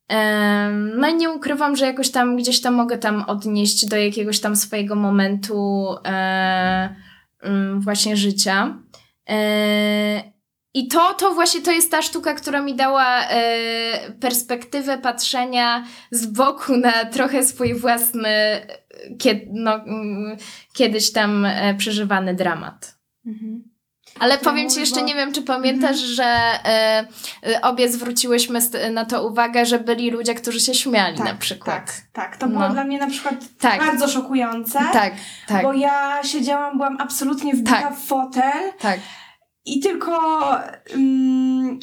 [0.07, 4.39] Em, No i nie ukrywam, że jakoś tam gdzieś tam mogę tam odnieść do jakiegoś
[4.39, 6.95] tam swojego momentu e,
[7.41, 8.77] mm, właśnie życia.
[9.29, 10.23] E,
[10.73, 16.25] I to, to właśnie to jest ta sztuka, która mi dała e, perspektywę patrzenia z
[16.25, 18.67] boku na trochę swój własny, e,
[19.51, 20.37] no, mm,
[20.73, 23.00] kiedyś tam e, przeżywany dramat.
[23.25, 23.63] Mhm.
[24.19, 27.07] Ale To powiem ci jeszcze, nie wiem, czy pamiętasz, że e,
[27.47, 28.59] e, obie zwróciłyśmy
[28.91, 31.85] na to uwagę, że byli ludzie, którzy się śmiali na przykład.
[31.85, 32.37] Tak, tak.
[32.37, 32.59] To No.
[32.59, 33.79] było dla mnie na przykład Tak.
[33.79, 34.79] bardzo szokujące.
[34.93, 35.13] Tak,
[35.47, 37.95] tak, Bo ja siedziałam, byłam absolutnie wbita Tak.
[37.95, 38.99] w fotel tak.
[39.65, 40.41] i tylko,
[40.93, 41.79] mm,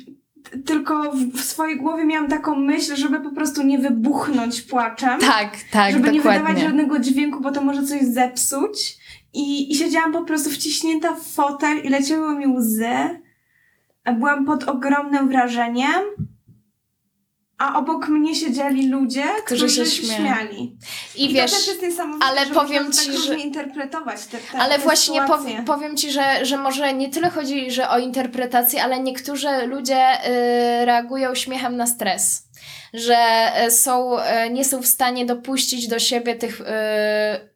[0.66, 5.20] tylko w, swojej głowie miałam taką myśl, żeby po prostu nie wybuchnąć płaczem.
[5.20, 6.62] Tak, tak, żeby nie wydawać dokładnie.
[6.64, 8.98] żadnego dźwięku, bo to może coś zepsuć.
[9.38, 13.20] I, I siedziałam po prostu wciśnięta w fotel i leciały mi łzy.
[14.04, 16.02] A Byłam pod ogromnym wrażeniem.
[17.58, 20.14] A obok mnie siedzieli ludzie, Którzy którzy, się śmiali.
[20.16, 20.76] śmiali.
[21.16, 24.58] I, I wiesz, to też jest niesamowite, ale powiem ci, tak że- interpretować te, te
[24.58, 28.82] ale te właśnie pow, powiem ci, że, że może nie tyle chodzi że o interpretację,
[28.84, 30.28] ale niektórzy ludzie
[30.82, 32.47] y, reagują śmiechem na stres.
[32.94, 36.64] Że y, są, y, nie są w stanie dopuścić do siebie tych, y,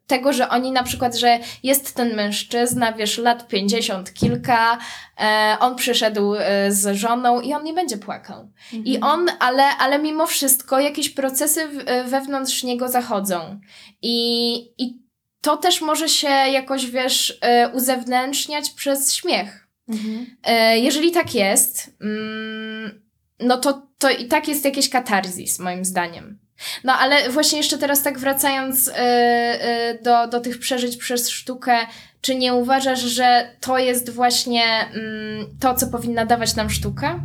[0.07, 4.77] tego, że oni na przykład, że jest ten mężczyzna, wiesz, lat 50 kilka,
[5.19, 6.35] e, on przyszedł
[6.69, 8.51] z żoną i on nie będzie płakał.
[8.73, 9.13] I Mhm.
[9.13, 11.67] on, ale, ale mimo wszystko jakieś procesy
[12.05, 13.59] wewnątrz niego zachodzą.
[14.01, 15.03] I, I
[15.41, 19.67] to też może się jakoś, wiesz, e, uzewnętrzniać przez śmiech.
[19.89, 20.37] Mhm.
[20.43, 23.02] E, Jeżeli tak jest, mm,
[23.43, 26.39] no to, to i tak jest jakieś katarzis, moim zdaniem.
[26.83, 31.77] No ale właśnie jeszcze teraz tak wracając e, e, do, do tych przeżyć przez sztukę,
[32.21, 37.19] czy nie uważasz, że to jest właśnie mm, to, co powinna dawać nam sztuka?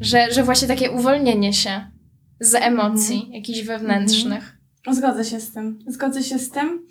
[0.00, 1.90] Że, że właśnie takie uwolnienie się
[2.40, 4.56] z emocji jakichś wewnętrznych.
[4.90, 5.78] Zgodzę się z tym.
[5.86, 6.86] Zgodzę się z tym.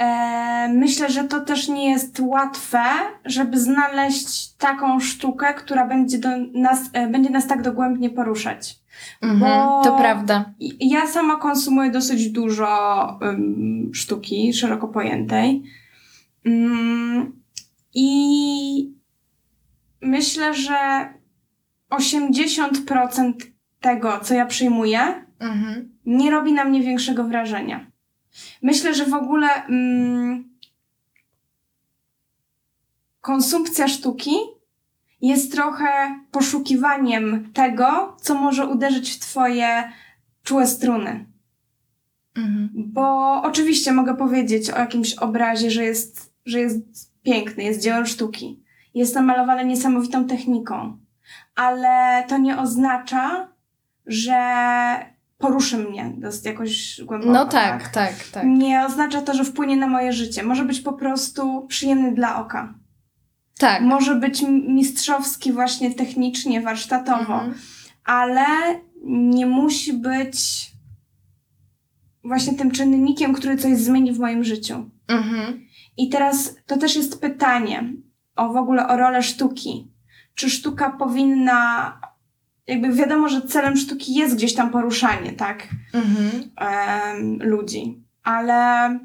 [0.00, 2.82] E, myślę, że to też nie jest łatwe,
[3.24, 8.78] żeby znaleźć taką sztukę, która będzie, do nas, e, będzie nas tak dogłębnie poruszać.
[9.22, 9.42] Mhm,
[9.84, 10.54] To prawda.
[10.80, 12.68] Ja sama konsumuję dosyć dużo
[13.22, 15.62] ym, sztuki szeroko pojętej.
[16.46, 17.42] Ym,
[17.94, 18.94] I
[20.02, 21.08] myślę, że
[21.90, 23.32] 80%
[23.80, 25.00] tego, co ja przyjmuję,
[25.40, 25.90] Mhm.
[26.06, 27.86] nie robi na mnie większego wrażenia.
[28.62, 30.50] Myślę, że w ogóle mm,
[33.20, 34.36] konsumpcja sztuki
[35.20, 39.92] jest trochę poszukiwaniem tego, co może uderzyć w Twoje
[40.42, 41.26] czułe struny.
[42.36, 42.70] Mhm.
[42.74, 48.62] Bo oczywiście mogę powiedzieć o jakimś obrazie, że jest, że jest piękny, jest dziełem sztuki.
[48.94, 50.98] Jest namalowany niesamowitą techniką.
[51.54, 53.48] Ale to nie oznacza,
[54.06, 54.40] że
[55.40, 57.32] poruszy mnie dosyć jakoś głęboko.
[57.32, 58.44] No tak, tak, tak.
[58.46, 60.42] Nie oznacza to, że wpłynie na moje życie.
[60.42, 62.74] Może być po prostu przyjemny dla oka.
[63.58, 63.82] Tak.
[63.82, 67.54] Może być mistrzowski właśnie technicznie, warsztatowo Mhm.
[68.04, 68.46] ale
[69.04, 70.70] nie musi być
[72.24, 74.90] właśnie tym czynnikiem, który coś zmieni w moim życiu.
[75.08, 75.66] Mhm.
[75.96, 77.92] I teraz to też jest pytanie
[78.36, 79.90] o w ogóle o rolę sztuki.
[80.34, 82.00] Czy sztuka powinna,
[82.66, 86.50] jakby wiadomo, że celem sztuki jest gdzieś tam poruszanie, tak, Mhm.
[86.56, 88.98] em, ludzi, ale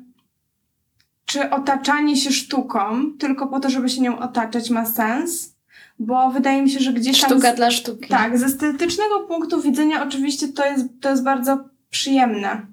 [1.26, 5.56] czy otaczanie się sztuką tylko po to, żeby się nią otaczać ma sens?
[6.00, 7.30] Bo wydaje mi się, że gdzieś tam...
[7.30, 8.10] Sztuka dla sztuki.
[8.10, 12.68] Tak, z estetycznego punktu widzenia oczywiście to jest, to jest bardzo przyjemne,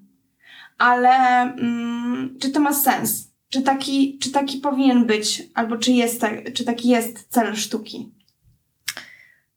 [0.78, 3.33] ale mm, czy to ma sens?
[3.49, 6.22] Czy taki, czy taki powinien być, albo czy, jest,
[6.55, 8.12] czy taki jest cel sztuki?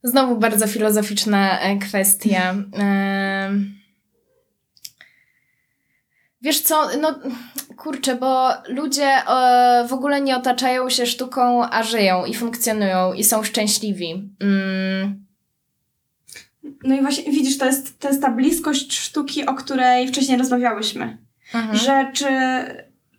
[0.06, 2.56] Znowu bardzo filozoficzna e, kwestia.
[2.74, 3.76] Em,
[6.42, 7.20] Wiesz co, no
[7.78, 13.24] kurczę, bo ludzie e, w ogóle nie otaczają się sztuką, a żyją i funkcjonują i
[13.24, 14.30] są szczęśliwi.
[14.40, 15.26] Mm,
[16.84, 21.18] No i właśnie widzisz, to jest, to jest ta bliskość sztuki, o której wcześniej rozmawiałyśmy.
[21.54, 21.78] mhm.
[21.78, 22.28] Że czy,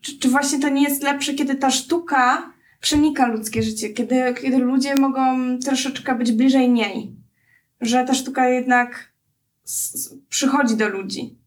[0.01, 2.53] czy, czy właśnie to nie jest lepsze, kiedy ta sztuka
[2.87, 7.17] przenika ludzkie życie, kiedy, kiedy ludzie mogą troszeczkę być bliżej niej.
[7.81, 9.13] Że ta sztuka jednak
[10.29, 11.39] przychodzi do ludzi.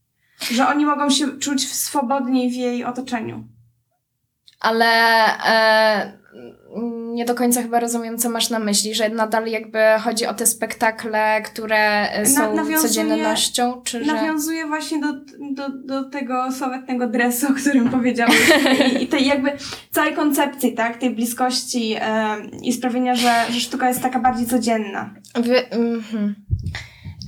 [0.52, 3.48] Że oni mogą się czuć swobodniej w jej otoczeniu.
[4.60, 4.86] Ale
[5.46, 6.18] e,
[7.14, 10.45] nie do końca chyba rozumiem, co masz na myśli, że nadal jakby chodzi o te
[10.45, 14.14] spektakle, które e, Na- są nawiązuje- codziennością, czy że...
[14.14, 15.14] Nawiązuje właśnie do,
[15.51, 19.51] do, do tego sławetnego dresu, o którym powiedziałyśmy i, i tej jakby
[19.91, 25.14] całej koncepcji, tak, tej bliskości em, i sprawienia, że, że sztuka jest taka bardziej codzienna.
[25.36, 26.36] Wy, mhm.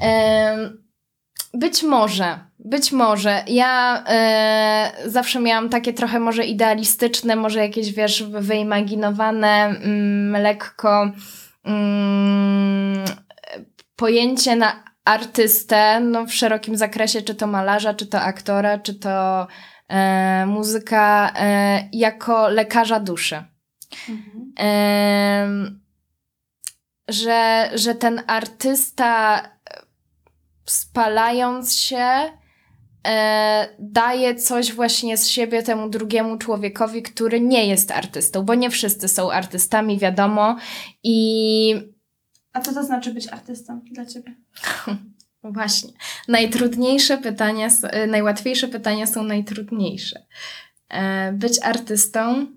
[0.01, 0.82] Em,
[1.53, 3.43] być może, być może.
[3.47, 11.12] Ja e, zawsze miałam takie trochę może idealistyczne, może jakieś, wiesz, wyimaginowane, mm, lekko
[11.64, 13.05] mm,
[13.95, 19.47] pojęcie na artystę, no w szerokim zakresie, czy to malarza, czy to aktora, czy to
[19.88, 23.43] e, muzyka, e, jako lekarza duszy.
[24.57, 25.82] Em,
[27.07, 29.41] że, że ten artysta
[30.66, 32.32] spalając się
[33.80, 39.08] daje coś właśnie z siebie temu drugiemu człowiekowi, który nie jest artystą, bo nie wszyscy
[39.08, 40.58] są artystami, wiadomo.
[41.04, 41.76] I
[42.54, 44.36] A co to znaczy być artystą dla ciebie?
[45.43, 45.93] właśnie,
[46.28, 50.26] najtrudniejsze pytania, e, najłatwiejsze pytania są najtrudniejsze.
[50.89, 52.47] E, być artystą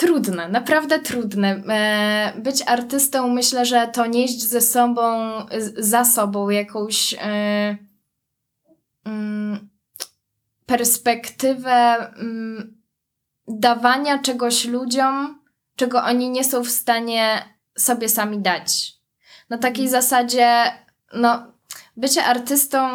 [0.00, 1.62] Trudne, naprawdę trudne.
[1.68, 5.32] E, Być artystą myślę, że to nieść ze sobą,
[5.76, 7.76] za sobą jakąś e,
[9.04, 9.68] mm,
[10.66, 12.82] perspektywę mm,
[13.48, 15.42] dawania czegoś ludziom,
[15.76, 17.44] czego oni nie są w stanie
[17.78, 18.94] sobie sami dać.
[19.50, 20.64] Na takiej zasadzie,
[21.14, 21.52] no,
[21.96, 22.88] bycie artystą.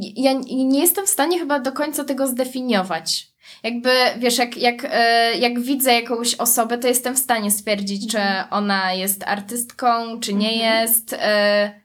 [0.00, 3.31] Ja nie jestem w stanie chyba do końca tego zdefiniować.
[3.62, 8.18] Jakby, wiesz, jak, jak, e, jak widzę jakąś osobę, to jestem w stanie stwierdzić, czy
[8.50, 10.82] ona jest artystką, czy nie Mhm.
[10.82, 11.12] jest.
[11.12, 11.80] e,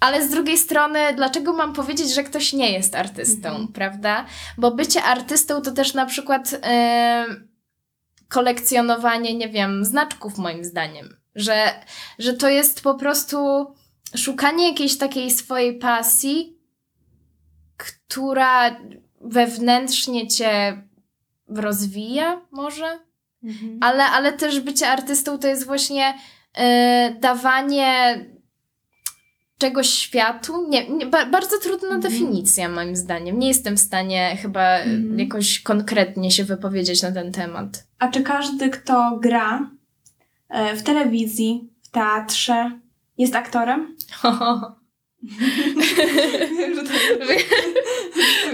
[0.00, 3.68] Ale z drugiej strony, dlaczego mam powiedzieć, że ktoś nie jest artystą, Mhm.
[3.68, 4.26] prawda?
[4.58, 7.26] Bo bycie artystą to też na przykład e,
[8.28, 11.16] kolekcjonowanie, nie wiem, znaczków, moim zdaniem.
[11.34, 11.74] Że,
[12.18, 13.66] że to jest po prostu
[14.16, 16.58] szukanie jakiejś takiej swojej pasji,
[17.76, 18.76] która
[19.20, 20.82] wewnętrznie cię
[21.54, 22.98] rozwija, może?
[23.80, 26.14] Ale, ale też bycie artystą to jest właśnie
[26.54, 28.24] e, dawanie
[29.58, 30.66] czegoś światu.
[30.68, 32.00] Nie, nie, ba, bardzo trudna Mhm.
[32.00, 33.38] definicja, moim zdaniem.
[33.38, 35.18] Nie jestem w stanie chyba Mhm.
[35.18, 37.86] jakoś konkretnie się wypowiedzieć na ten temat.
[37.98, 39.70] A czy każdy, kto gra
[40.48, 42.70] e, w telewizji, w teatrze,
[43.18, 43.96] jest aktorem?
[46.58, 46.90] Wiem, że to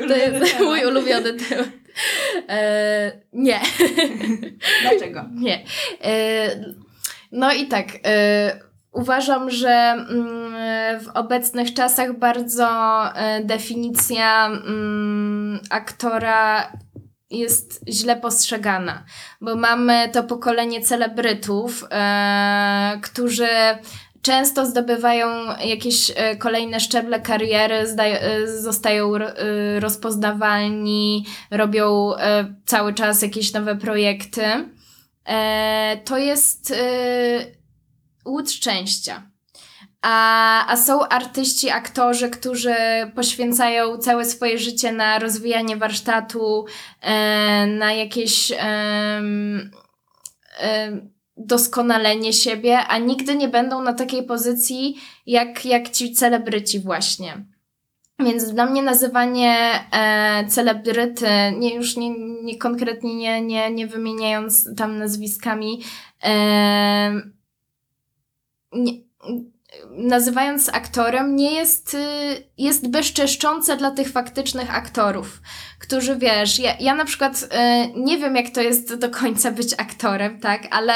[0.08, 1.68] To jest mój ulubiony temat.
[2.48, 3.60] E, nie.
[4.82, 5.24] Dlaczego?
[5.34, 5.64] Nie.
[6.04, 6.74] E,
[7.32, 7.86] No i tak.
[8.04, 12.68] e, Uważam, że mm, w obecnych czasach bardzo
[13.44, 16.72] definicja mm, aktora
[17.30, 19.04] jest źle postrzegana,
[19.40, 21.88] bo mamy to pokolenie celebrytów,
[23.02, 23.48] którzy
[24.26, 25.28] często zdobywają
[25.64, 32.12] jakieś e, kolejne szczeble kariery, e, zostają e, rozpoznawalni, robią
[32.66, 34.42] cały czas jakieś nowe projekty.
[36.04, 36.74] To jest
[38.24, 39.30] łód szczęścia.
[40.02, 42.74] A, a są artyści, aktorzy, którzy
[43.14, 46.66] poświęcają całe swoje życie na rozwijanie warsztatu,
[47.78, 48.52] na jakieś
[51.36, 57.44] doskonalenie siebie, a nigdy nie będą na takiej pozycji jak, jak ci celebryci właśnie.
[58.18, 59.56] Więc dla mnie nazywanie
[59.92, 61.26] e, celebryty,
[61.58, 62.10] nie, już nie,
[62.42, 65.82] nie konkretnie nie, nie, nie wymieniając tam nazwiskami,
[66.24, 67.20] e,
[68.72, 68.92] nie,
[69.90, 71.98] nazywając aktorem, nie jest, y,
[72.58, 75.40] jest bezczeszczące dla tych faktycznych aktorów,
[75.78, 77.48] którzy wiesz, ja, ja na przykład y,
[78.00, 80.92] nie wiem, jak to jest do końca być aktorem, tak, ale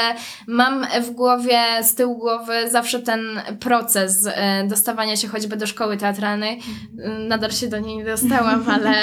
[0.47, 4.31] mam w głowie, z tyłu głowy zawsze ten proces y,
[4.67, 6.59] dostawania się choćby do szkoły teatralnej.
[6.99, 8.93] Y, Nadal się do niej nie dostałam, ale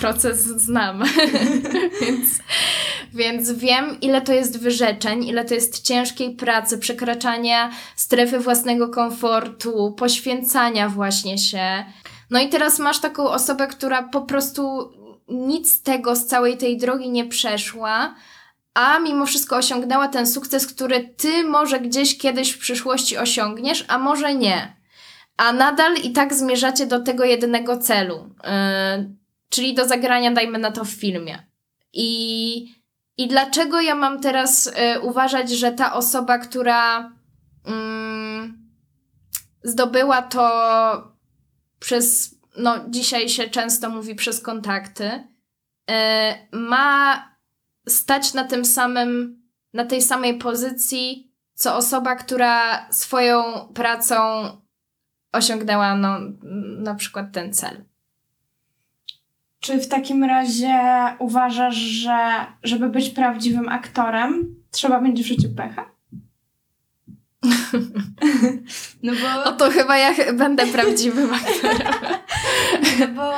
[0.00, 1.02] proces znam.
[2.00, 2.28] Więc
[3.14, 9.94] więc wiem, ile to jest wyrzeczeń, ile to jest ciężkiej pracy, przekraczania strefy własnego komfortu,
[9.98, 11.84] poświęcania właśnie się.
[12.30, 14.92] No i teraz masz taką osobę, która po prostu
[15.32, 18.14] nic z tego, z całej tej drogi nie przeszła,
[18.74, 23.98] a mimo wszystko osiągnęła ten sukces, który ty może gdzieś kiedyś w przyszłości osiągniesz, a
[23.98, 24.76] może nie.
[25.36, 29.16] A nadal i tak zmierzacie do tego jedynego celu, yy,
[29.48, 31.46] czyli do zagrania, dajmy na to, w filmie.
[31.92, 32.82] I
[33.16, 37.12] i dlaczego ja mam teraz y, uważać, że ta osoba, która
[37.64, 38.72] mm,
[39.62, 41.12] zdobyła to
[41.78, 45.94] przez, no dzisiaj się często mówi przez kontakty, y,
[46.52, 47.28] ma
[47.88, 49.42] stać na tym samym,
[49.74, 53.42] na tej samej pozycji, co osoba, która swoją
[53.74, 54.16] pracą
[55.32, 56.18] osiągnęła, no,
[56.78, 57.84] na przykład ten cel.
[59.60, 60.74] Czy w takim razie
[61.18, 65.90] uważasz, że żeby być prawdziwym aktorem, trzeba będzie w życiu pecha?
[69.02, 69.50] no bo...
[69.50, 71.92] O to chyba ja będę prawdziwym aktorem.
[73.16, 73.32] bo,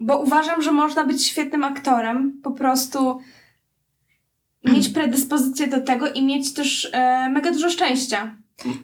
[0.00, 3.20] bo uważam, że można być świetnym aktorem, po prostu
[4.64, 8.36] mieć predyspozycję do tego i mieć też e, mega dużo szczęścia.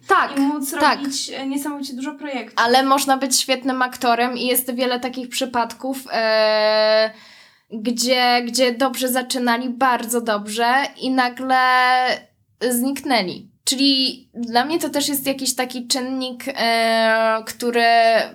[0.07, 0.39] Tak.
[0.39, 0.99] I móc tak.
[0.99, 2.65] robić e, niesamowicie dużo projektów.
[2.65, 7.11] Ale można być świetnym aktorem i jest wiele takich przypadków, e,
[7.71, 11.57] gdzie, gdzie dobrze zaczynali, bardzo dobrze i nagle
[12.71, 13.56] zniknęli.
[13.67, 17.85] Czyli dla mnie to też jest jakiś taki czynnik, e, który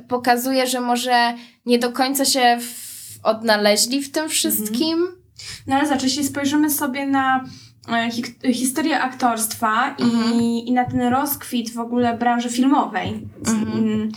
[0.07, 1.33] pokazuje, że może
[1.65, 4.99] nie do końca się w, odnaleźli w tym wszystkim.
[4.99, 5.21] Mhm.
[5.67, 7.45] No ale zobacz, jeśli spojrzymy sobie na
[7.87, 10.41] E, historię aktorstwa mhm.
[10.41, 14.11] i, i na ten rozkwit w ogóle branży filmowej mhm.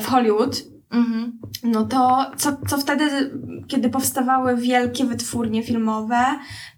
[0.00, 0.56] W Hollywood,
[0.90, 1.38] mhm.
[1.64, 3.30] no to co, co wtedy,
[3.68, 6.24] kiedy powstawały wielkie wytwórnie filmowe,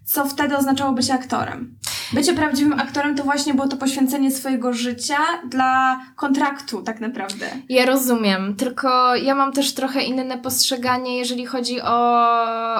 [0.03, 1.77] co wtedy oznaczało być aktorem?
[2.13, 5.17] Bycie prawdziwym aktorem to właśnie było to poświęcenie swojego życia
[5.49, 7.45] dla kontraktu, tak naprawdę.
[7.69, 12.27] Ja rozumiem, tylko ja mam też trochę inne postrzeganie, jeżeli chodzi o,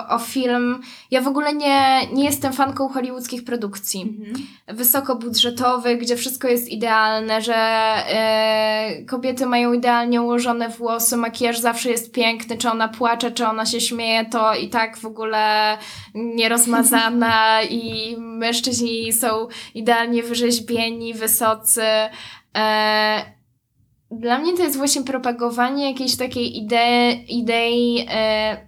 [0.09, 0.81] o film.
[1.11, 4.01] Ja w ogóle nie, nie jestem fanką hollywoodzkich produkcji.
[4.01, 4.47] Mhm.
[4.67, 12.11] Wysokobudżetowych, gdzie wszystko jest idealne, że e, kobiety mają idealnie ułożone włosy, makijaż zawsze jest
[12.11, 15.77] piękny, czy ona płacze, czy ona się śmieje, to i tak w ogóle
[16.15, 21.83] nierozmazana i mężczyźni są idealnie wyrzeźbieni, wysocy.
[22.57, 23.25] E,
[24.11, 28.07] dla mnie to jest właśnie propagowanie jakiejś takiej idei, idei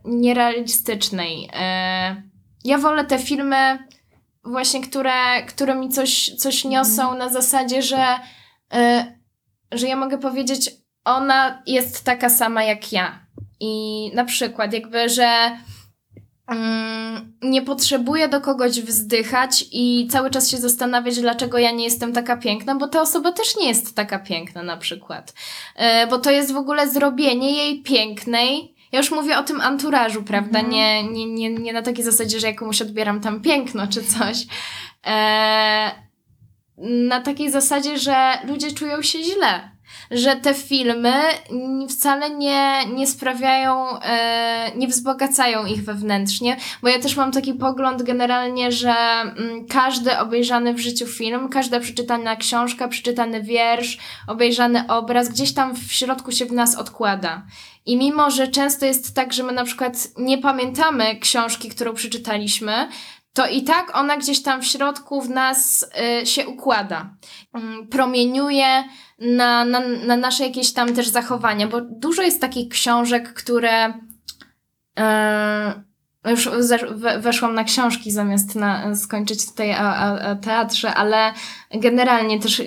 [0.06, 1.50] nierealistycznej.
[1.54, 2.24] E,
[2.64, 3.88] ja wolę te filmy
[4.44, 7.18] właśnie, które, które mi coś, coś niosą mhm.
[7.18, 8.06] na zasadzie, że,
[8.74, 9.14] e,
[9.72, 10.72] że ja mogę powiedzieć,
[11.06, 13.20] ona jest taka sama jak ja.
[13.60, 15.58] I na przykład jakby, że
[17.42, 22.38] nie potrzebuję do kogoś wzdychać i cały czas się zastanawiać, dlaczego ja nie jestem taka
[22.38, 25.34] piękna, bo ta osoba też nie jest taka piękna na przykład.
[25.76, 28.76] E, bo to jest w ogóle zrobienie jej pięknej.
[28.92, 30.60] Ja już mówię o tym anturażu, prawda?
[30.60, 30.70] Mhm.
[30.70, 34.38] Nie, nie, nie, nie na takiej zasadzie, że ja komuś odbieram tam piękno czy coś.
[35.06, 35.92] E,
[36.78, 38.16] na takiej zasadzie, że
[38.48, 39.73] ludzie czują się źle
[40.12, 41.14] że te filmy
[41.90, 48.04] wcale nie, nie sprawiają, e, nie wzbogacają ich wewnętrznie, bo ja też mam taki pogląd
[48.04, 55.30] generalnie, że mm, każdy obejrzany w życiu film, każda przeczytana książka, przeczytany wiersz, obejrzany obraz,
[55.30, 57.44] gdzieś tam w środku się w nas odkłada.
[57.86, 62.88] I mimo, że często jest tak, że my na przykład nie pamiętamy książki, którą przeczytaliśmy,
[63.34, 65.86] to i tak ona gdzieś tam w środku w nas
[66.22, 67.10] y, się układa.
[67.84, 68.84] Y, promieniuje
[69.24, 73.90] na, na, na nasze jakieś tam też zachowania, bo dużo jest takich książek, które.
[73.90, 73.94] Y,
[76.30, 76.50] już
[77.20, 81.34] weszłam na książki zamiast na, skończyć tutaj o, o, o teatrze, ale
[81.74, 82.62] generalnie też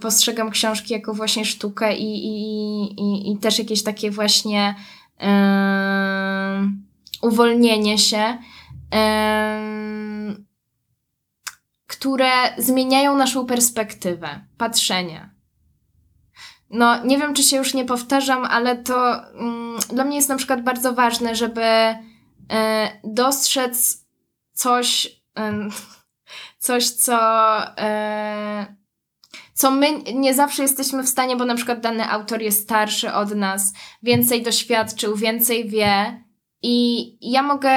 [0.00, 4.74] postrzegam książki jako właśnie sztukę i, i, i, i też jakieś takie właśnie
[5.20, 5.26] yy,
[7.22, 8.38] uwolnienie się
[11.86, 15.31] które zmieniają naszą perspektywę patrzenia.
[16.72, 20.36] No, nie wiem, czy się już nie powtarzam, ale to mm, dla mnie jest na
[20.36, 21.96] przykład bardzo ważne, żeby e,
[23.04, 24.06] dostrzec
[24.52, 25.70] coś, em,
[26.58, 27.18] coś, co,
[27.78, 28.76] e,
[29.54, 33.34] co my nie zawsze jesteśmy w stanie, bo na przykład dany autor jest starszy od
[33.34, 36.24] nas, więcej doświadczył, więcej wie
[36.62, 37.70] i ja mogę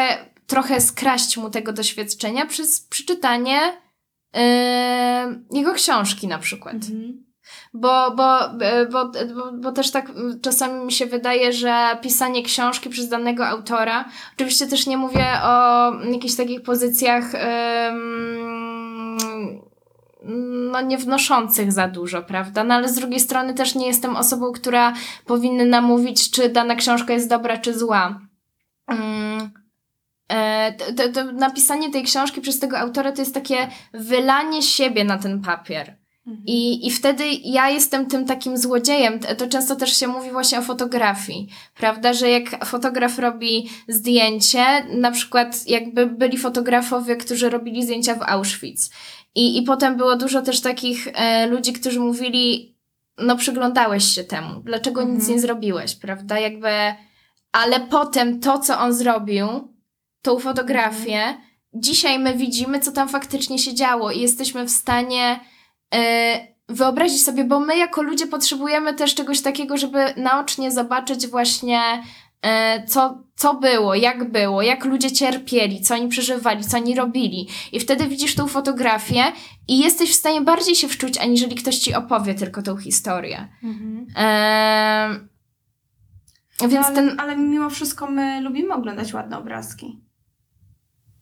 [0.47, 3.81] trochę skraść mu tego doświadczenia przez przeczytanie
[4.35, 6.75] e, jego książki na przykład.
[7.77, 9.05] Bo, bo, e, bo,
[9.35, 10.11] bo, bo też tak
[10.41, 14.05] czasami mi się wydaje, że pisanie książki przez danego autora,
[14.35, 17.31] oczywiście też nie mówię o jakichś takich pozycjach
[20.71, 22.63] no nie wnoszących za dużo, prawda?
[22.63, 24.93] No ale z drugiej strony też nie jestem osobą, która
[25.25, 28.19] powinna mówić, czy dana książka jest dobra, czy zła.
[28.87, 29.51] Mm.
[30.29, 35.17] E, to, to napisanie tej książki przez tego autora to jest takie wylanie siebie na
[35.17, 35.97] ten papier.
[36.45, 39.19] I, I wtedy ja jestem tym takim złodziejem.
[39.19, 42.13] To często też się mówi właśnie o fotografii, prawda?
[42.13, 48.89] Że jak fotograf robi zdjęcie, na przykład jakby byli fotografowie, którzy robili zdjęcia w Auschwitz.
[49.35, 52.75] I, i potem było dużo też takich e, ludzi, którzy mówili,
[53.17, 55.31] no przyglądałeś się temu, dlaczego nic Mhm.
[55.31, 56.39] nie zrobiłeś, prawda?
[56.39, 56.69] Jakby,
[57.51, 59.47] ale potem to, co on zrobił,
[60.21, 61.37] tą fotografię,
[61.73, 65.39] dzisiaj my widzimy, co tam faktycznie się działo i jesteśmy w stanie
[66.69, 71.81] wyobrazić sobie, bo my jako ludzie potrzebujemy też czegoś takiego, żeby naocznie zobaczyć właśnie
[72.41, 77.47] e, co, co było, jak było, jak ludzie cierpieli, co oni przeżywali, co oni robili.
[77.71, 79.23] I wtedy widzisz tą fotografię
[79.67, 83.47] i jesteś w stanie bardziej się wczuć, aniżeli ktoś ci opowie tylko tą historię.
[83.63, 84.07] Mhm.
[86.61, 87.19] Więc no, ale, ten...
[87.19, 90.01] ale mimo wszystko my lubimy oglądać ładne obrazki.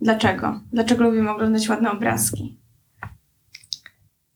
[0.02, 0.62] Dlaczego?
[0.72, 2.63] Dlaczego lubimy oglądać ładne obrazki?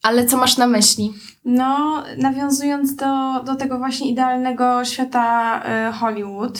[0.03, 1.13] Ale co masz na myśli?
[1.45, 6.59] No, nawiązując do, do tego właśnie idealnego świata e, Hollywood,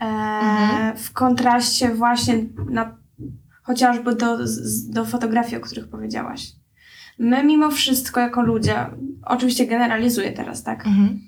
[0.00, 0.96] e, Mhm.
[0.96, 2.34] w kontraście właśnie
[2.70, 2.96] na,
[3.62, 4.38] chociażby do,
[4.88, 6.52] do fotografii, o których powiedziałaś.
[7.18, 8.86] My mimo wszystko jako ludzie,
[9.24, 10.86] oczywiście generalizuję teraz, tak?
[10.86, 11.20] Mhm.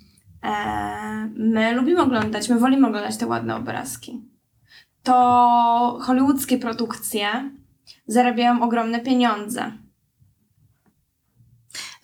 [0.42, 4.22] E, my lubimy oglądać, my wolimy oglądać te ładne obrazki.
[5.02, 7.50] To hollywoodzkie produkcje
[8.06, 9.72] zarabiają ogromne pieniądze.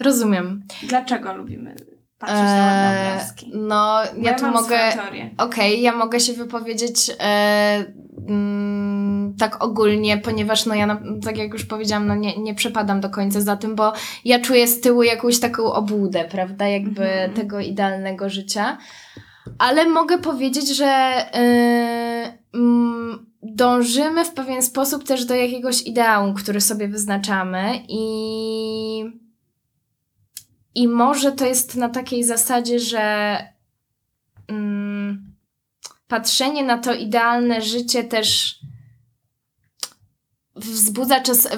[0.04, 0.62] Rozumiem.
[0.88, 1.74] Dlaczego lubimy
[2.18, 3.52] patrzeć na ładne Eee, obrazki?
[3.54, 4.78] no, Bo ja tu mogę...
[5.38, 7.84] Okej, ja mogę się wypowiedzieć e,
[8.28, 13.00] mm, tak ogólnie, ponieważ no ja, na, tak jak już powiedziałam, no nie, nie przepadam
[13.00, 13.92] do końca za tym, bo
[14.24, 17.32] ja czuję z tyłu jakąś taką obłudę, prawda, jakby Mhm.
[17.32, 18.78] tego idealnego życia.
[19.58, 26.60] Ale mogę powiedzieć, że e, mm, dążymy w pewien sposób też do jakiegoś ideału, który
[26.60, 28.04] sobie wyznaczamy i
[30.74, 33.38] i może to jest na takiej zasadzie, że
[34.48, 35.34] mm,
[36.08, 38.58] patrzenie na to idealne życie też
[40.56, 41.48] wzbudza czas,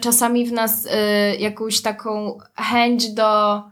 [0.00, 0.90] czasami w nas y,
[1.38, 3.62] jakąś taką chęć do,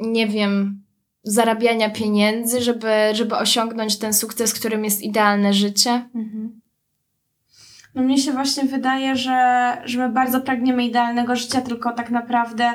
[0.00, 0.82] nie wiem,
[1.22, 6.08] zarabiania pieniędzy, żeby, żeby osiągnąć ten sukces, którym jest idealne życie.
[6.14, 6.60] Mhm.
[7.94, 12.74] No mnie się właśnie wydaje, że, że my bardzo pragniemy idealnego życia, tylko tak naprawdę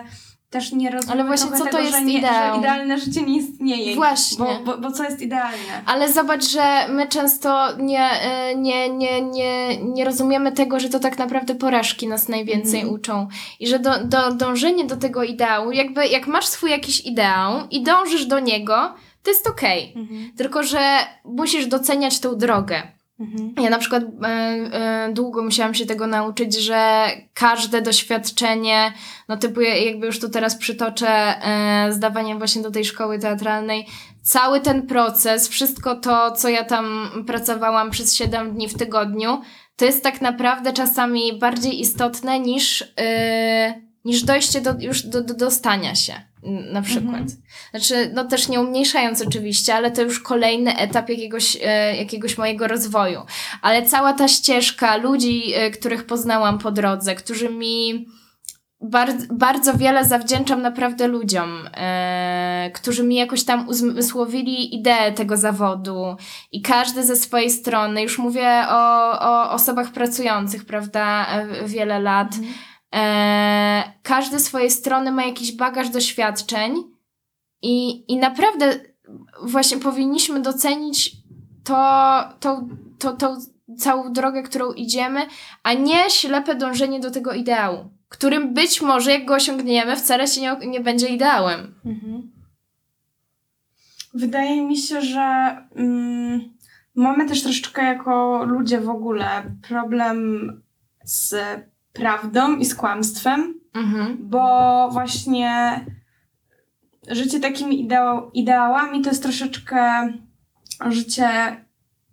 [0.53, 2.53] też nie rozumiemy Ale właśnie co to tego, jest że, nie, ideał?
[2.53, 3.95] że idealne życie nie istnieje.
[3.95, 4.37] Właśnie.
[4.45, 5.81] Bo, bo, bo co jest idealne?
[5.85, 8.09] Ale zobacz, że my często nie,
[8.51, 12.95] y, nie, nie, nie, nie rozumiemy tego, że to tak naprawdę porażki nas najwięcej Mhm.
[12.95, 13.27] uczą.
[13.59, 17.83] I że do, do, dążenie do tego ideału, jakby jak masz swój jakiś ideał i
[17.83, 18.93] dążysz do niego,
[19.23, 19.93] to jest okej.
[19.95, 20.31] Mhm.
[20.37, 20.79] Tylko, że
[21.25, 22.81] musisz doceniać tą drogę.
[23.19, 23.53] Mhm.
[23.61, 28.93] Ja na przykład e, e, długo musiałam się tego nauczyć, że każde doświadczenie,
[29.27, 33.85] no typu jakby już tu teraz przytoczę e, zdawanie właśnie do tej szkoły teatralnej,
[34.21, 39.41] cały ten proces, wszystko to, co ja tam pracowałam przez 7 dni w tygodniu,
[39.75, 45.33] to jest tak naprawdę czasami bardziej istotne niż, e, niż dojście do, już do, do
[45.33, 46.13] dostania się
[46.71, 47.21] na przykład.
[47.21, 47.41] Mhm.
[47.71, 52.67] Znaczy, no też nie umniejszając oczywiście, ale to już kolejny etap jakiegoś, e, jakiegoś mojego
[52.67, 53.21] rozwoju.
[53.61, 58.05] Ale cała ta ścieżka ludzi, e, których poznałam po drodze, którzy mi
[58.83, 66.15] bardzo, bardzo wiele zawdzięczam naprawdę ludziom, e, którzy mi jakoś tam uzmysłowili ideę tego zawodu
[66.51, 72.35] i każdy ze swojej strony, już mówię o, o osobach pracujących, prawda, e, wiele lat,
[72.93, 76.83] e, każdy swojej strony ma jakiś bagaż doświadczeń
[77.61, 78.79] i, i naprawdę
[79.43, 81.11] właśnie powinniśmy docenić
[81.63, 82.67] to, to,
[82.99, 83.37] to, tą
[83.77, 85.21] całą drogę, którą idziemy,
[85.63, 90.41] a nie ślepe dążenie do tego ideału, którym być może, jak go osiągniemy, wcale się
[90.41, 91.73] nie, nie będzie ideałem.
[91.85, 92.31] Mhm.
[94.13, 96.53] Wydaje mi się, że mm,
[96.95, 100.17] mamy też troszeczkę jako ludzie w ogóle problem
[101.03, 101.35] z
[101.93, 104.17] prawdą i z kłamstwem, Mhm.
[104.21, 105.79] bo właśnie
[107.11, 109.79] życie takimi ideał, ideałami to jest troszeczkę
[110.89, 111.27] życie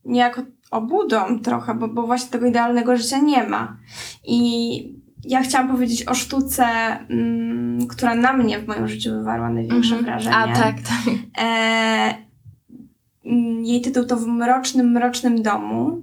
[0.04, 3.76] niejako obłudą trochę, bo, bo właśnie tego idealnego życia nie ma.
[4.24, 6.64] I ja chciałam powiedzieć o sztuce,
[7.10, 10.04] mm, która na mnie w moim życiu wywarła największe Mhm.
[10.04, 10.36] wrażenie.
[10.36, 11.14] A tak, tak.
[11.44, 12.14] E,
[13.24, 16.02] mm, jej tytuł to W mrocznym, mrocznym domu.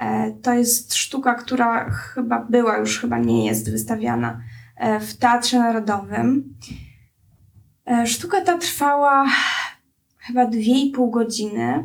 [0.00, 4.40] E, to jest sztuka, która chyba była, już chyba nie jest wystawiana
[4.76, 6.54] e, w Teatrze Narodowym.
[7.86, 9.26] E, sztuka ta trwała
[10.18, 11.84] chyba dwie i pół godziny,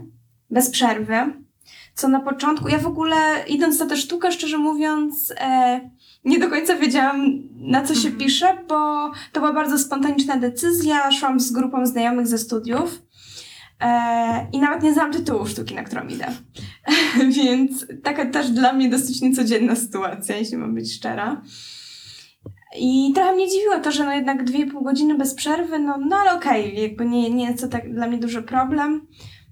[0.50, 1.16] bez przerwy.
[1.96, 3.16] Co na początku, ja w ogóle
[3.48, 5.34] idąc na tę sztukę, szczerze mówiąc,
[6.26, 8.18] nie do końca wiedziałam, na co się Mhm.
[8.18, 11.12] pisze, bo to była bardzo spontaniczna decyzja.
[11.12, 13.02] Szłam z grupą znajomych ze studiów
[13.84, 16.26] e, i nawet nie znałam tytułu sztuki, na którą idę.
[17.38, 21.42] Więc taka też dla mnie dosyć niecodzienna sytuacja, jeśli mam być szczera.
[22.80, 25.98] I trochę mnie dziwiło to, że no jednak dwie i pół godziny bez przerwy, no,
[25.98, 29.08] no ale okej, jakby nie, nie jest to tak dla mnie duży problem.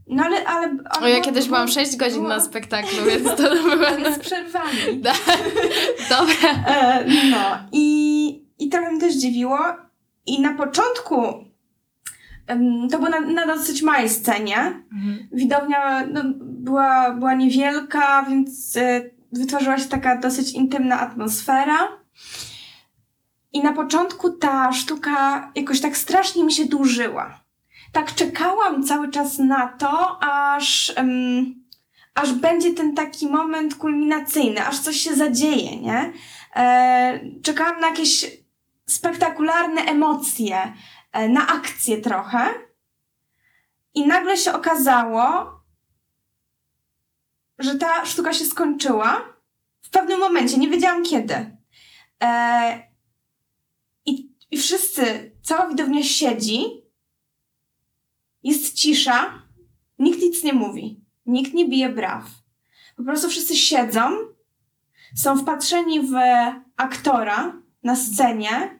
[0.07, 0.45] No ale...
[0.45, 4.11] ale, O, ja kiedyś byłam 6 godzin było- na spektaklu, więc to była...
[4.15, 4.97] Z przerwami.
[5.01, 5.13] Da.
[6.09, 6.63] Dobra.
[6.67, 9.59] E, no i, i trochę mnie też dziwiło.
[10.25, 11.15] I na początku
[12.91, 14.57] to było na, na dosyć małej scenie.
[14.93, 15.29] Mhm.
[15.31, 21.87] Widownia no, była, była niewielka, więc e, wytworzyła się taka dosyć intymna atmosfera.
[23.53, 27.39] I na początku ta sztuka jakoś tak strasznie mi się dłużyła.
[27.91, 30.95] Tak czekałam cały czas na to, aż,
[32.15, 36.13] aż będzie ten taki moment kulminacyjny, aż coś się zadzieje, nie?
[36.55, 38.41] E, czekałam na jakieś
[38.85, 40.73] spektakularne emocje,
[41.13, 42.53] na akcję trochę.
[43.93, 45.51] I nagle się okazało,
[47.59, 49.33] że ta sztuka się skończyła
[49.81, 51.57] w pewnym momencie, nie wiedziałam kiedy.
[52.23, 52.91] E,
[54.05, 56.63] i, I wszyscy, cała widownia siedzi,
[58.43, 59.41] jest cisza,
[59.99, 62.23] nikt nic nie mówi, nikt nie bije braw.
[62.97, 64.11] Po prostu wszyscy siedzą,
[65.15, 66.13] są wpatrzeni w
[66.77, 68.79] aktora na scenie,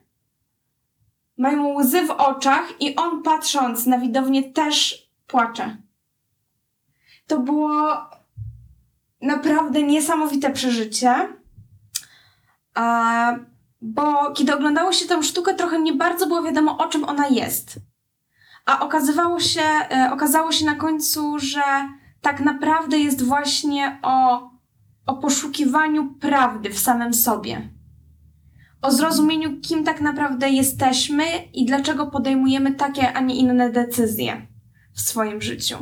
[1.42, 5.78] mają łzy w oczach i on patrząc na widownię też płacze.
[7.28, 7.98] To było
[9.22, 11.28] naprawdę niesamowite przeżycie.
[13.82, 17.80] Bo kiedy oglądało się tę sztukę, trochę nie bardzo było wiadomo, o czym ona jest.
[18.66, 21.64] A okazywało się, e, okazało się na końcu, że
[22.22, 24.50] tak naprawdę jest właśnie o,
[25.06, 27.70] o poszukiwaniu prawdy w samym sobie.
[28.82, 31.24] O zrozumieniu, kim tak naprawdę jesteśmy
[31.54, 34.48] i dlaczego podejmujemy takie, a nie inne decyzje
[34.94, 35.78] w swoim życiu.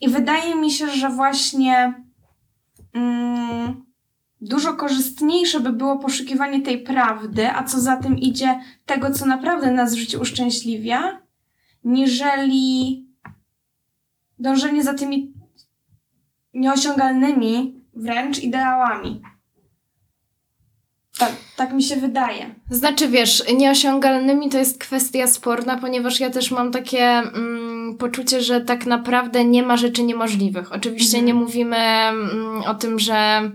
[0.00, 2.04] I wydaje mi się, że właśnie
[2.92, 3.84] mm,
[4.40, 9.72] dużo korzystniejsze by było poszukiwanie tej prawdy, a co za tym idzie tego, co naprawdę
[9.72, 11.22] nas w życiu uszczęśliwia,
[11.84, 13.06] niżeli
[14.38, 15.34] dążenie za tymi
[16.54, 19.22] nieosiągalnymi wręcz ideałami.
[21.18, 22.54] Tak, tak mi się wydaje.
[22.70, 28.60] Znaczy, wiesz, nieosiągalnymi to jest kwestia sporna, ponieważ ja też mam takie mm, poczucie, że
[28.60, 30.72] tak naprawdę nie ma rzeczy niemożliwych.
[30.72, 31.26] Oczywiście Mhm.
[31.26, 33.50] nie mówimy mm, o tym, że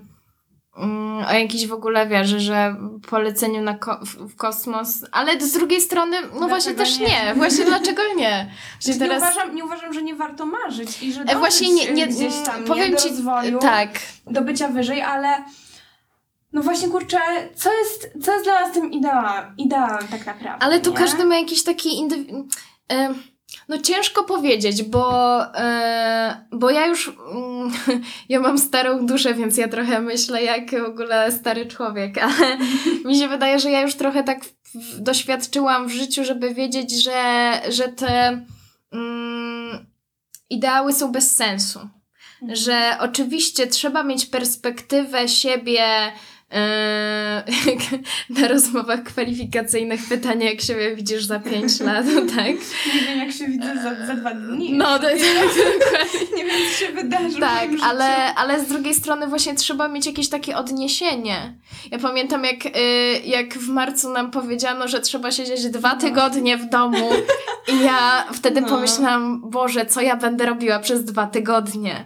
[0.78, 2.76] mm, o jakiejś w ogóle wieży, że
[3.10, 7.08] poleceniu na ko- w, kosmos, ale z drugiej strony, no właśnie też nie?
[7.08, 7.34] nie.
[7.36, 8.52] Właśnie dlaczego nie?
[8.80, 12.08] Że Nie, uważam, nie uważam, że nie warto marzyć i że E, Właśnie nie, nie,
[12.08, 13.90] gdzieś tam powiem nie, do ci, rozwoju, tak,
[14.28, 15.28] do bycia wyżej, ale
[16.54, 17.18] no właśnie kurczę,
[17.56, 20.98] co jest, co jest dla nas tym ideałem, ideałem tak naprawdę, Ale tu nie?
[20.98, 22.44] każdy ma jakiś taki indywi-
[22.92, 23.14] e,
[23.70, 27.72] No ciężko powiedzieć, bo, e, bo ja już mm,
[28.30, 32.58] ja mam starą duszę, więc ja trochę myślę jak w ogóle stary człowiek, ale
[33.06, 34.46] mi się wydaje, że ja już trochę tak
[34.76, 38.46] w, doświadczyłam w życiu, żeby wiedzieć, że, że te
[38.92, 39.86] mm,
[40.50, 41.80] ideały są bez sensu.
[42.42, 42.56] Mhm.
[42.56, 46.33] Że oczywiście trzeba mieć perspektywę siebie Yy,
[48.42, 52.48] na rozmowach kwalifikacyjnych pytanie, jak siebie widzisz za 5 lat, tak?
[52.96, 54.74] Nie wiem, jak się widzę za, za dwa dni.
[54.74, 55.64] No, to jest dokładnie.
[56.38, 57.84] Nie wiem, co się wydarzy Tak, życiu.
[57.86, 61.54] ale, ale z drugiej strony właśnie trzeba mieć jakieś takie odniesienie.
[61.92, 62.70] Ja pamiętam, jak, y,
[63.26, 67.10] jak w marcu nam powiedziano, że trzeba siedzieć dwa tygodnie w domu
[67.74, 68.68] i ja wtedy No.
[68.68, 72.06] pomyślałam, Boże, co ja będę robiła przez dwa tygodnie.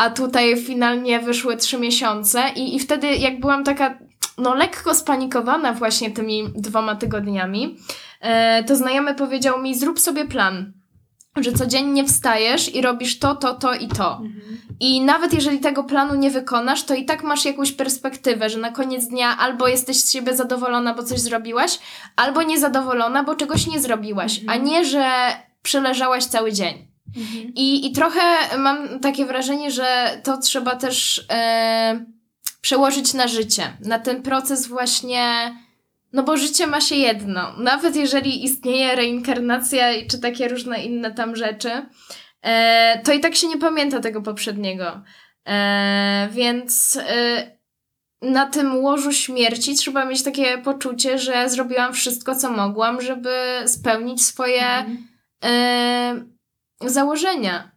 [0.00, 3.98] A tutaj finalnie wyszły trzy miesiące i, i wtedy jak byłam taka
[4.38, 7.76] no lekko spanikowana właśnie tymi dwoma tygodniami,
[8.20, 10.72] e, to znajomy powiedział mi zrób sobie plan,
[11.36, 14.22] że codziennie wstajesz i robisz to, to, to i to.
[14.80, 18.70] I nawet jeżeli tego planu nie wykonasz, to i tak masz jakąś perspektywę, że na
[18.70, 21.78] koniec dnia albo jesteś z siebie zadowolona, bo coś zrobiłaś,
[22.16, 25.10] albo niezadowolona, bo czegoś nie zrobiłaś, a nie, że
[25.62, 26.89] przeleżałaś cały dzień.
[27.54, 28.20] I, I trochę
[28.58, 32.04] mam takie wrażenie, że to trzeba też e,
[32.60, 35.54] przełożyć na życie, na ten proces właśnie.
[36.12, 37.52] No bo życie ma się jedno.
[37.58, 41.70] Nawet jeżeli istnieje reinkarnacja czy takie różne inne tam rzeczy,
[42.42, 45.02] e, to i tak się nie pamięta tego poprzedniego.
[45.48, 47.60] E, więc e,
[48.22, 53.30] na tym łożu śmierci trzeba mieć takie poczucie, że zrobiłam wszystko, co mogłam, żeby
[53.66, 54.84] spełnić swoje
[55.44, 56.24] e,
[56.86, 57.70] założenia.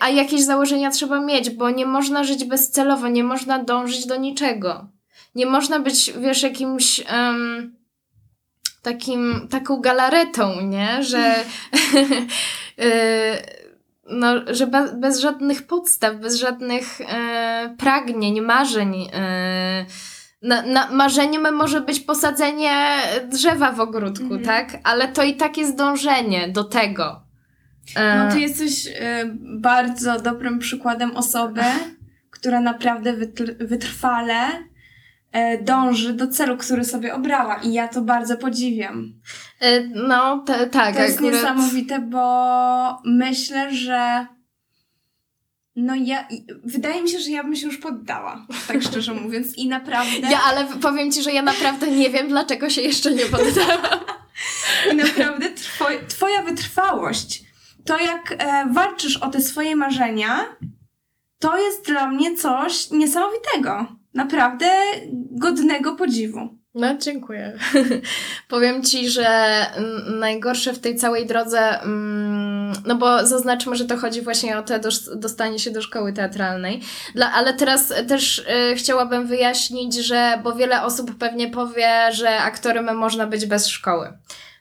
[0.00, 4.88] A jakieś założenia trzeba mieć, bo nie można żyć bezcelowo, nie można dążyć do niczego.
[5.34, 7.76] Nie można być, wiesz, jakimś em,
[8.82, 11.02] takim, taką galaretą, nie?
[11.02, 11.34] Że,
[12.78, 12.86] e,
[14.10, 19.08] no, że be, bez żadnych podstaw, bez żadnych e, pragnień, marzeń.
[19.12, 19.86] E,
[20.42, 24.44] na, na, marzeniem może być posadzenie drzewa w ogródku, Mhm.
[24.44, 24.78] tak?
[24.84, 27.25] Ale to i tak jest dążenie do tego.
[27.96, 31.62] E, No ty jesteś e, bardzo dobrym przykładem osoby,
[32.30, 34.48] która naprawdę wytr- wytrwale
[35.32, 39.12] e, dąży do celu, który sobie obrała i ja to bardzo podziwiam.
[39.60, 40.96] e, no, tak.
[40.96, 44.26] to jest akurat- niesamowite, bo myślę, że
[45.76, 46.28] no ja,
[46.64, 50.40] wydaje mi się, że ja bym się już poddała, tak szczerze mówiąc i naprawdę, Ja,
[50.46, 53.80] ale powiem ci, że ja naprawdę nie wiem, dlaczego się jeszcze nie poddałam.
[54.92, 57.42] i naprawdę twoj, twoja wytrwałość,
[57.86, 60.56] to jak e, walczysz o te swoje marzenia,
[61.38, 63.86] to jest dla mnie coś niesamowitego.
[64.14, 64.66] Naprawdę
[65.30, 66.48] godnego podziwu.
[66.76, 67.58] No, dziękuję.
[68.48, 73.96] Powiem ci, że mm, najgorsze w tej całej drodze, mm, no bo zaznaczmy, że to
[73.96, 76.80] chodzi właśnie o dos- dostanie się do szkoły teatralnej.
[77.14, 82.96] Dla, ale teraz też y, chciałabym wyjaśnić, że, bo wiele osób pewnie powie, że aktorem
[82.96, 84.12] można być bez szkoły.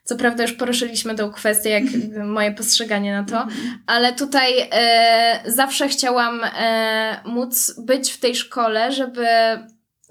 [0.06, 1.84] Co prawda już poruszyliśmy tą kwestię, jak
[2.26, 3.48] moje postrzeganie na to,
[3.88, 9.28] ale tutaj e, zawsze chciałam e, móc być w tej szkole, żeby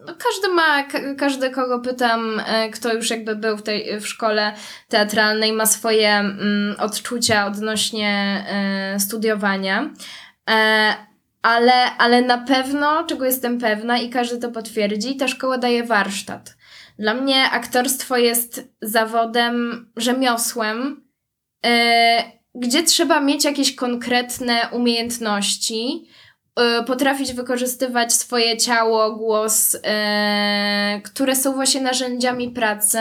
[0.06, 4.08] no każdy ma, ka- każdy kogo pytam, e, kto już jakby był w tej w
[4.08, 4.52] szkole
[4.88, 9.90] teatralnej, ma swoje mm, odczucia odnośnie e, studiowania.
[10.50, 10.94] E,
[11.42, 16.56] ale, ale na pewno, czego jestem pewna i każdy to potwierdzi, ta szkoła daje warsztat.
[16.98, 21.04] Dla mnie aktorstwo jest zawodem, rzemiosłem,
[21.66, 26.08] e, gdzie trzeba mieć jakieś konkretne umiejętności,
[26.80, 29.80] y, potrafić wykorzystywać swoje ciało, głos, y,
[31.02, 32.98] które są właśnie narzędziami pracy.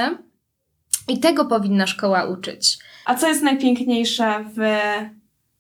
[1.08, 2.78] I tego powinna szkoła uczyć.
[3.06, 4.60] A co jest najpiękniejsze w,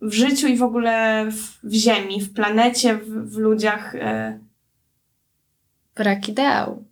[0.01, 3.93] w życiu i w ogóle w, w Ziemi, w planecie, w, w ludziach?
[5.95, 6.83] Brak ideału.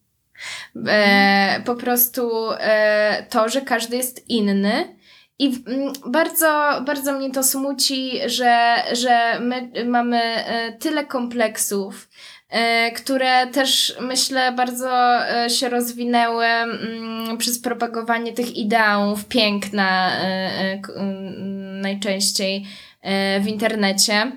[0.88, 4.96] E, po prostu e, to, że każdy jest inny.
[5.40, 5.64] I w-
[6.10, 12.10] bardzo, bardzo mnie to smuci, że, że my mamy e, tyle kompleksów,
[12.50, 16.46] e, które też myślę bardzo e, się rozwinęły
[17.38, 20.12] przez propagowanie tych ideałów piękna
[21.82, 22.66] najczęściej
[23.42, 24.32] w internecie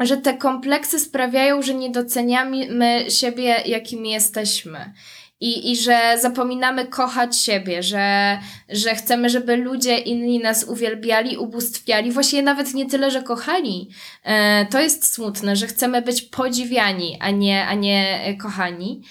[0.00, 2.66] że te kompleksy sprawiają, że nie doceniamy
[3.10, 4.92] siebie, jakimi jesteśmy.
[5.40, 8.38] I, I że zapominamy kochać siebie, że,
[8.68, 13.90] że chcemy, żeby ludzie inni nas uwielbiali, ubóstwiali, właściwie nawet nie tyle, że kochali.
[14.24, 19.02] E, to jest smutne, że chcemy być podziwiani, a nie, a nie kochani.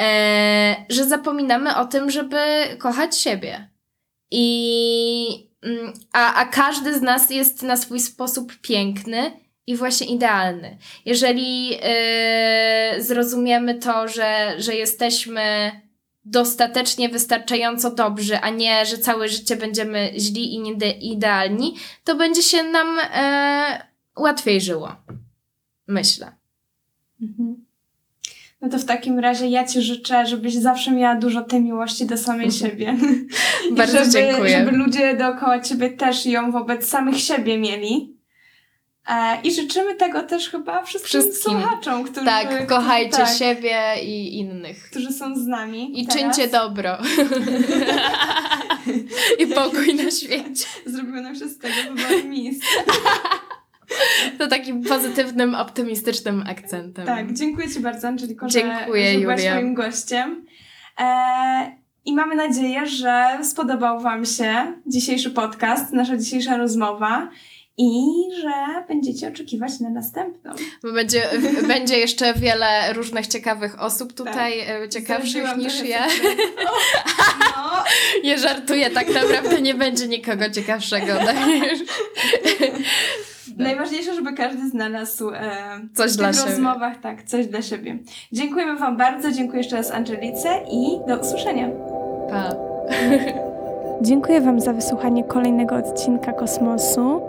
[0.00, 2.36] E, że zapominamy o tym, żeby
[2.78, 3.70] kochać siebie.
[4.30, 10.76] I, mm, a, a każdy z nas jest na swój sposób piękny i właśnie idealny.
[11.04, 11.78] Jeżeli yy,
[12.98, 15.72] zrozumiemy to, że, że jesteśmy
[16.26, 22.62] dostatecznie wystarczająco dobrzy, a nie, że całe życie będziemy źli i nieidealni, to będzie się
[22.62, 23.86] nam e,
[24.16, 24.96] łatwiej żyło.
[25.88, 26.32] Myślę.
[28.60, 32.16] no to w takim razie ja Ci życzę, żebyś zawsze miała dużo tej miłości do
[32.16, 32.96] samej siebie.
[33.70, 34.58] I Bardzo żeby, dziękuję.
[34.58, 38.15] Żeby ludzie dookoła Ciebie też ją wobec samych siebie mieli.
[39.08, 41.52] E, I życzymy tego też chyba wszystkim, Wszystkim.
[41.60, 44.82] słuchaczom, którzy, Tak, którzy, kochajcie tak, siebie i innych.
[44.90, 46.00] którzy są z nami.
[46.00, 46.22] I teraz.
[46.22, 46.98] czyńcie dobro.
[49.38, 50.66] I pokój na świecie.
[50.86, 52.66] Zrobiło nam się z tego wyboru miejsce.
[54.38, 57.06] To takim pozytywnym, optymistycznym akcentem.
[57.06, 59.54] Tak, dziękuję Ci bardzo, Angeliko, że, Dziękuję, że byłaś Julia.
[59.54, 60.46] moim gościem.
[61.00, 67.28] E, I mamy nadzieję, że spodobał Wam się dzisiejszy podcast, nasza dzisiejsza rozmowa
[67.78, 68.04] i
[68.42, 70.52] że będziecie oczekiwać na następną.
[70.82, 71.22] Bo będzie,
[71.68, 76.10] będzie jeszcze wiele różnych ciekawych osób tutaj, e, ciekawszych niż ja.
[76.10, 76.46] sekretów.
[77.56, 77.84] No,
[78.24, 81.06] Nie żartuję, tak naprawdę nie będzie nikogo ciekawszego.
[81.06, 81.76] Daniel.
[83.56, 85.52] najważniejsze, żeby każdy znalazł e,
[85.94, 86.50] Coś w dla tych siebie.
[86.50, 87.98] rozmowach tak, coś dla siebie.
[88.32, 91.68] Dziękujemy Wam bardzo, dziękuję jeszcze raz Angelice i do usłyszenia.
[92.30, 92.54] Pa.
[94.02, 97.20] Dziękuję Wam za wysłuchanie kolejnego odcinka Kosmosu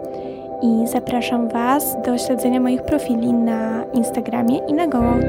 [0.62, 5.26] i zapraszam Was do śledzenia moich profili na Instagramie i na Goat.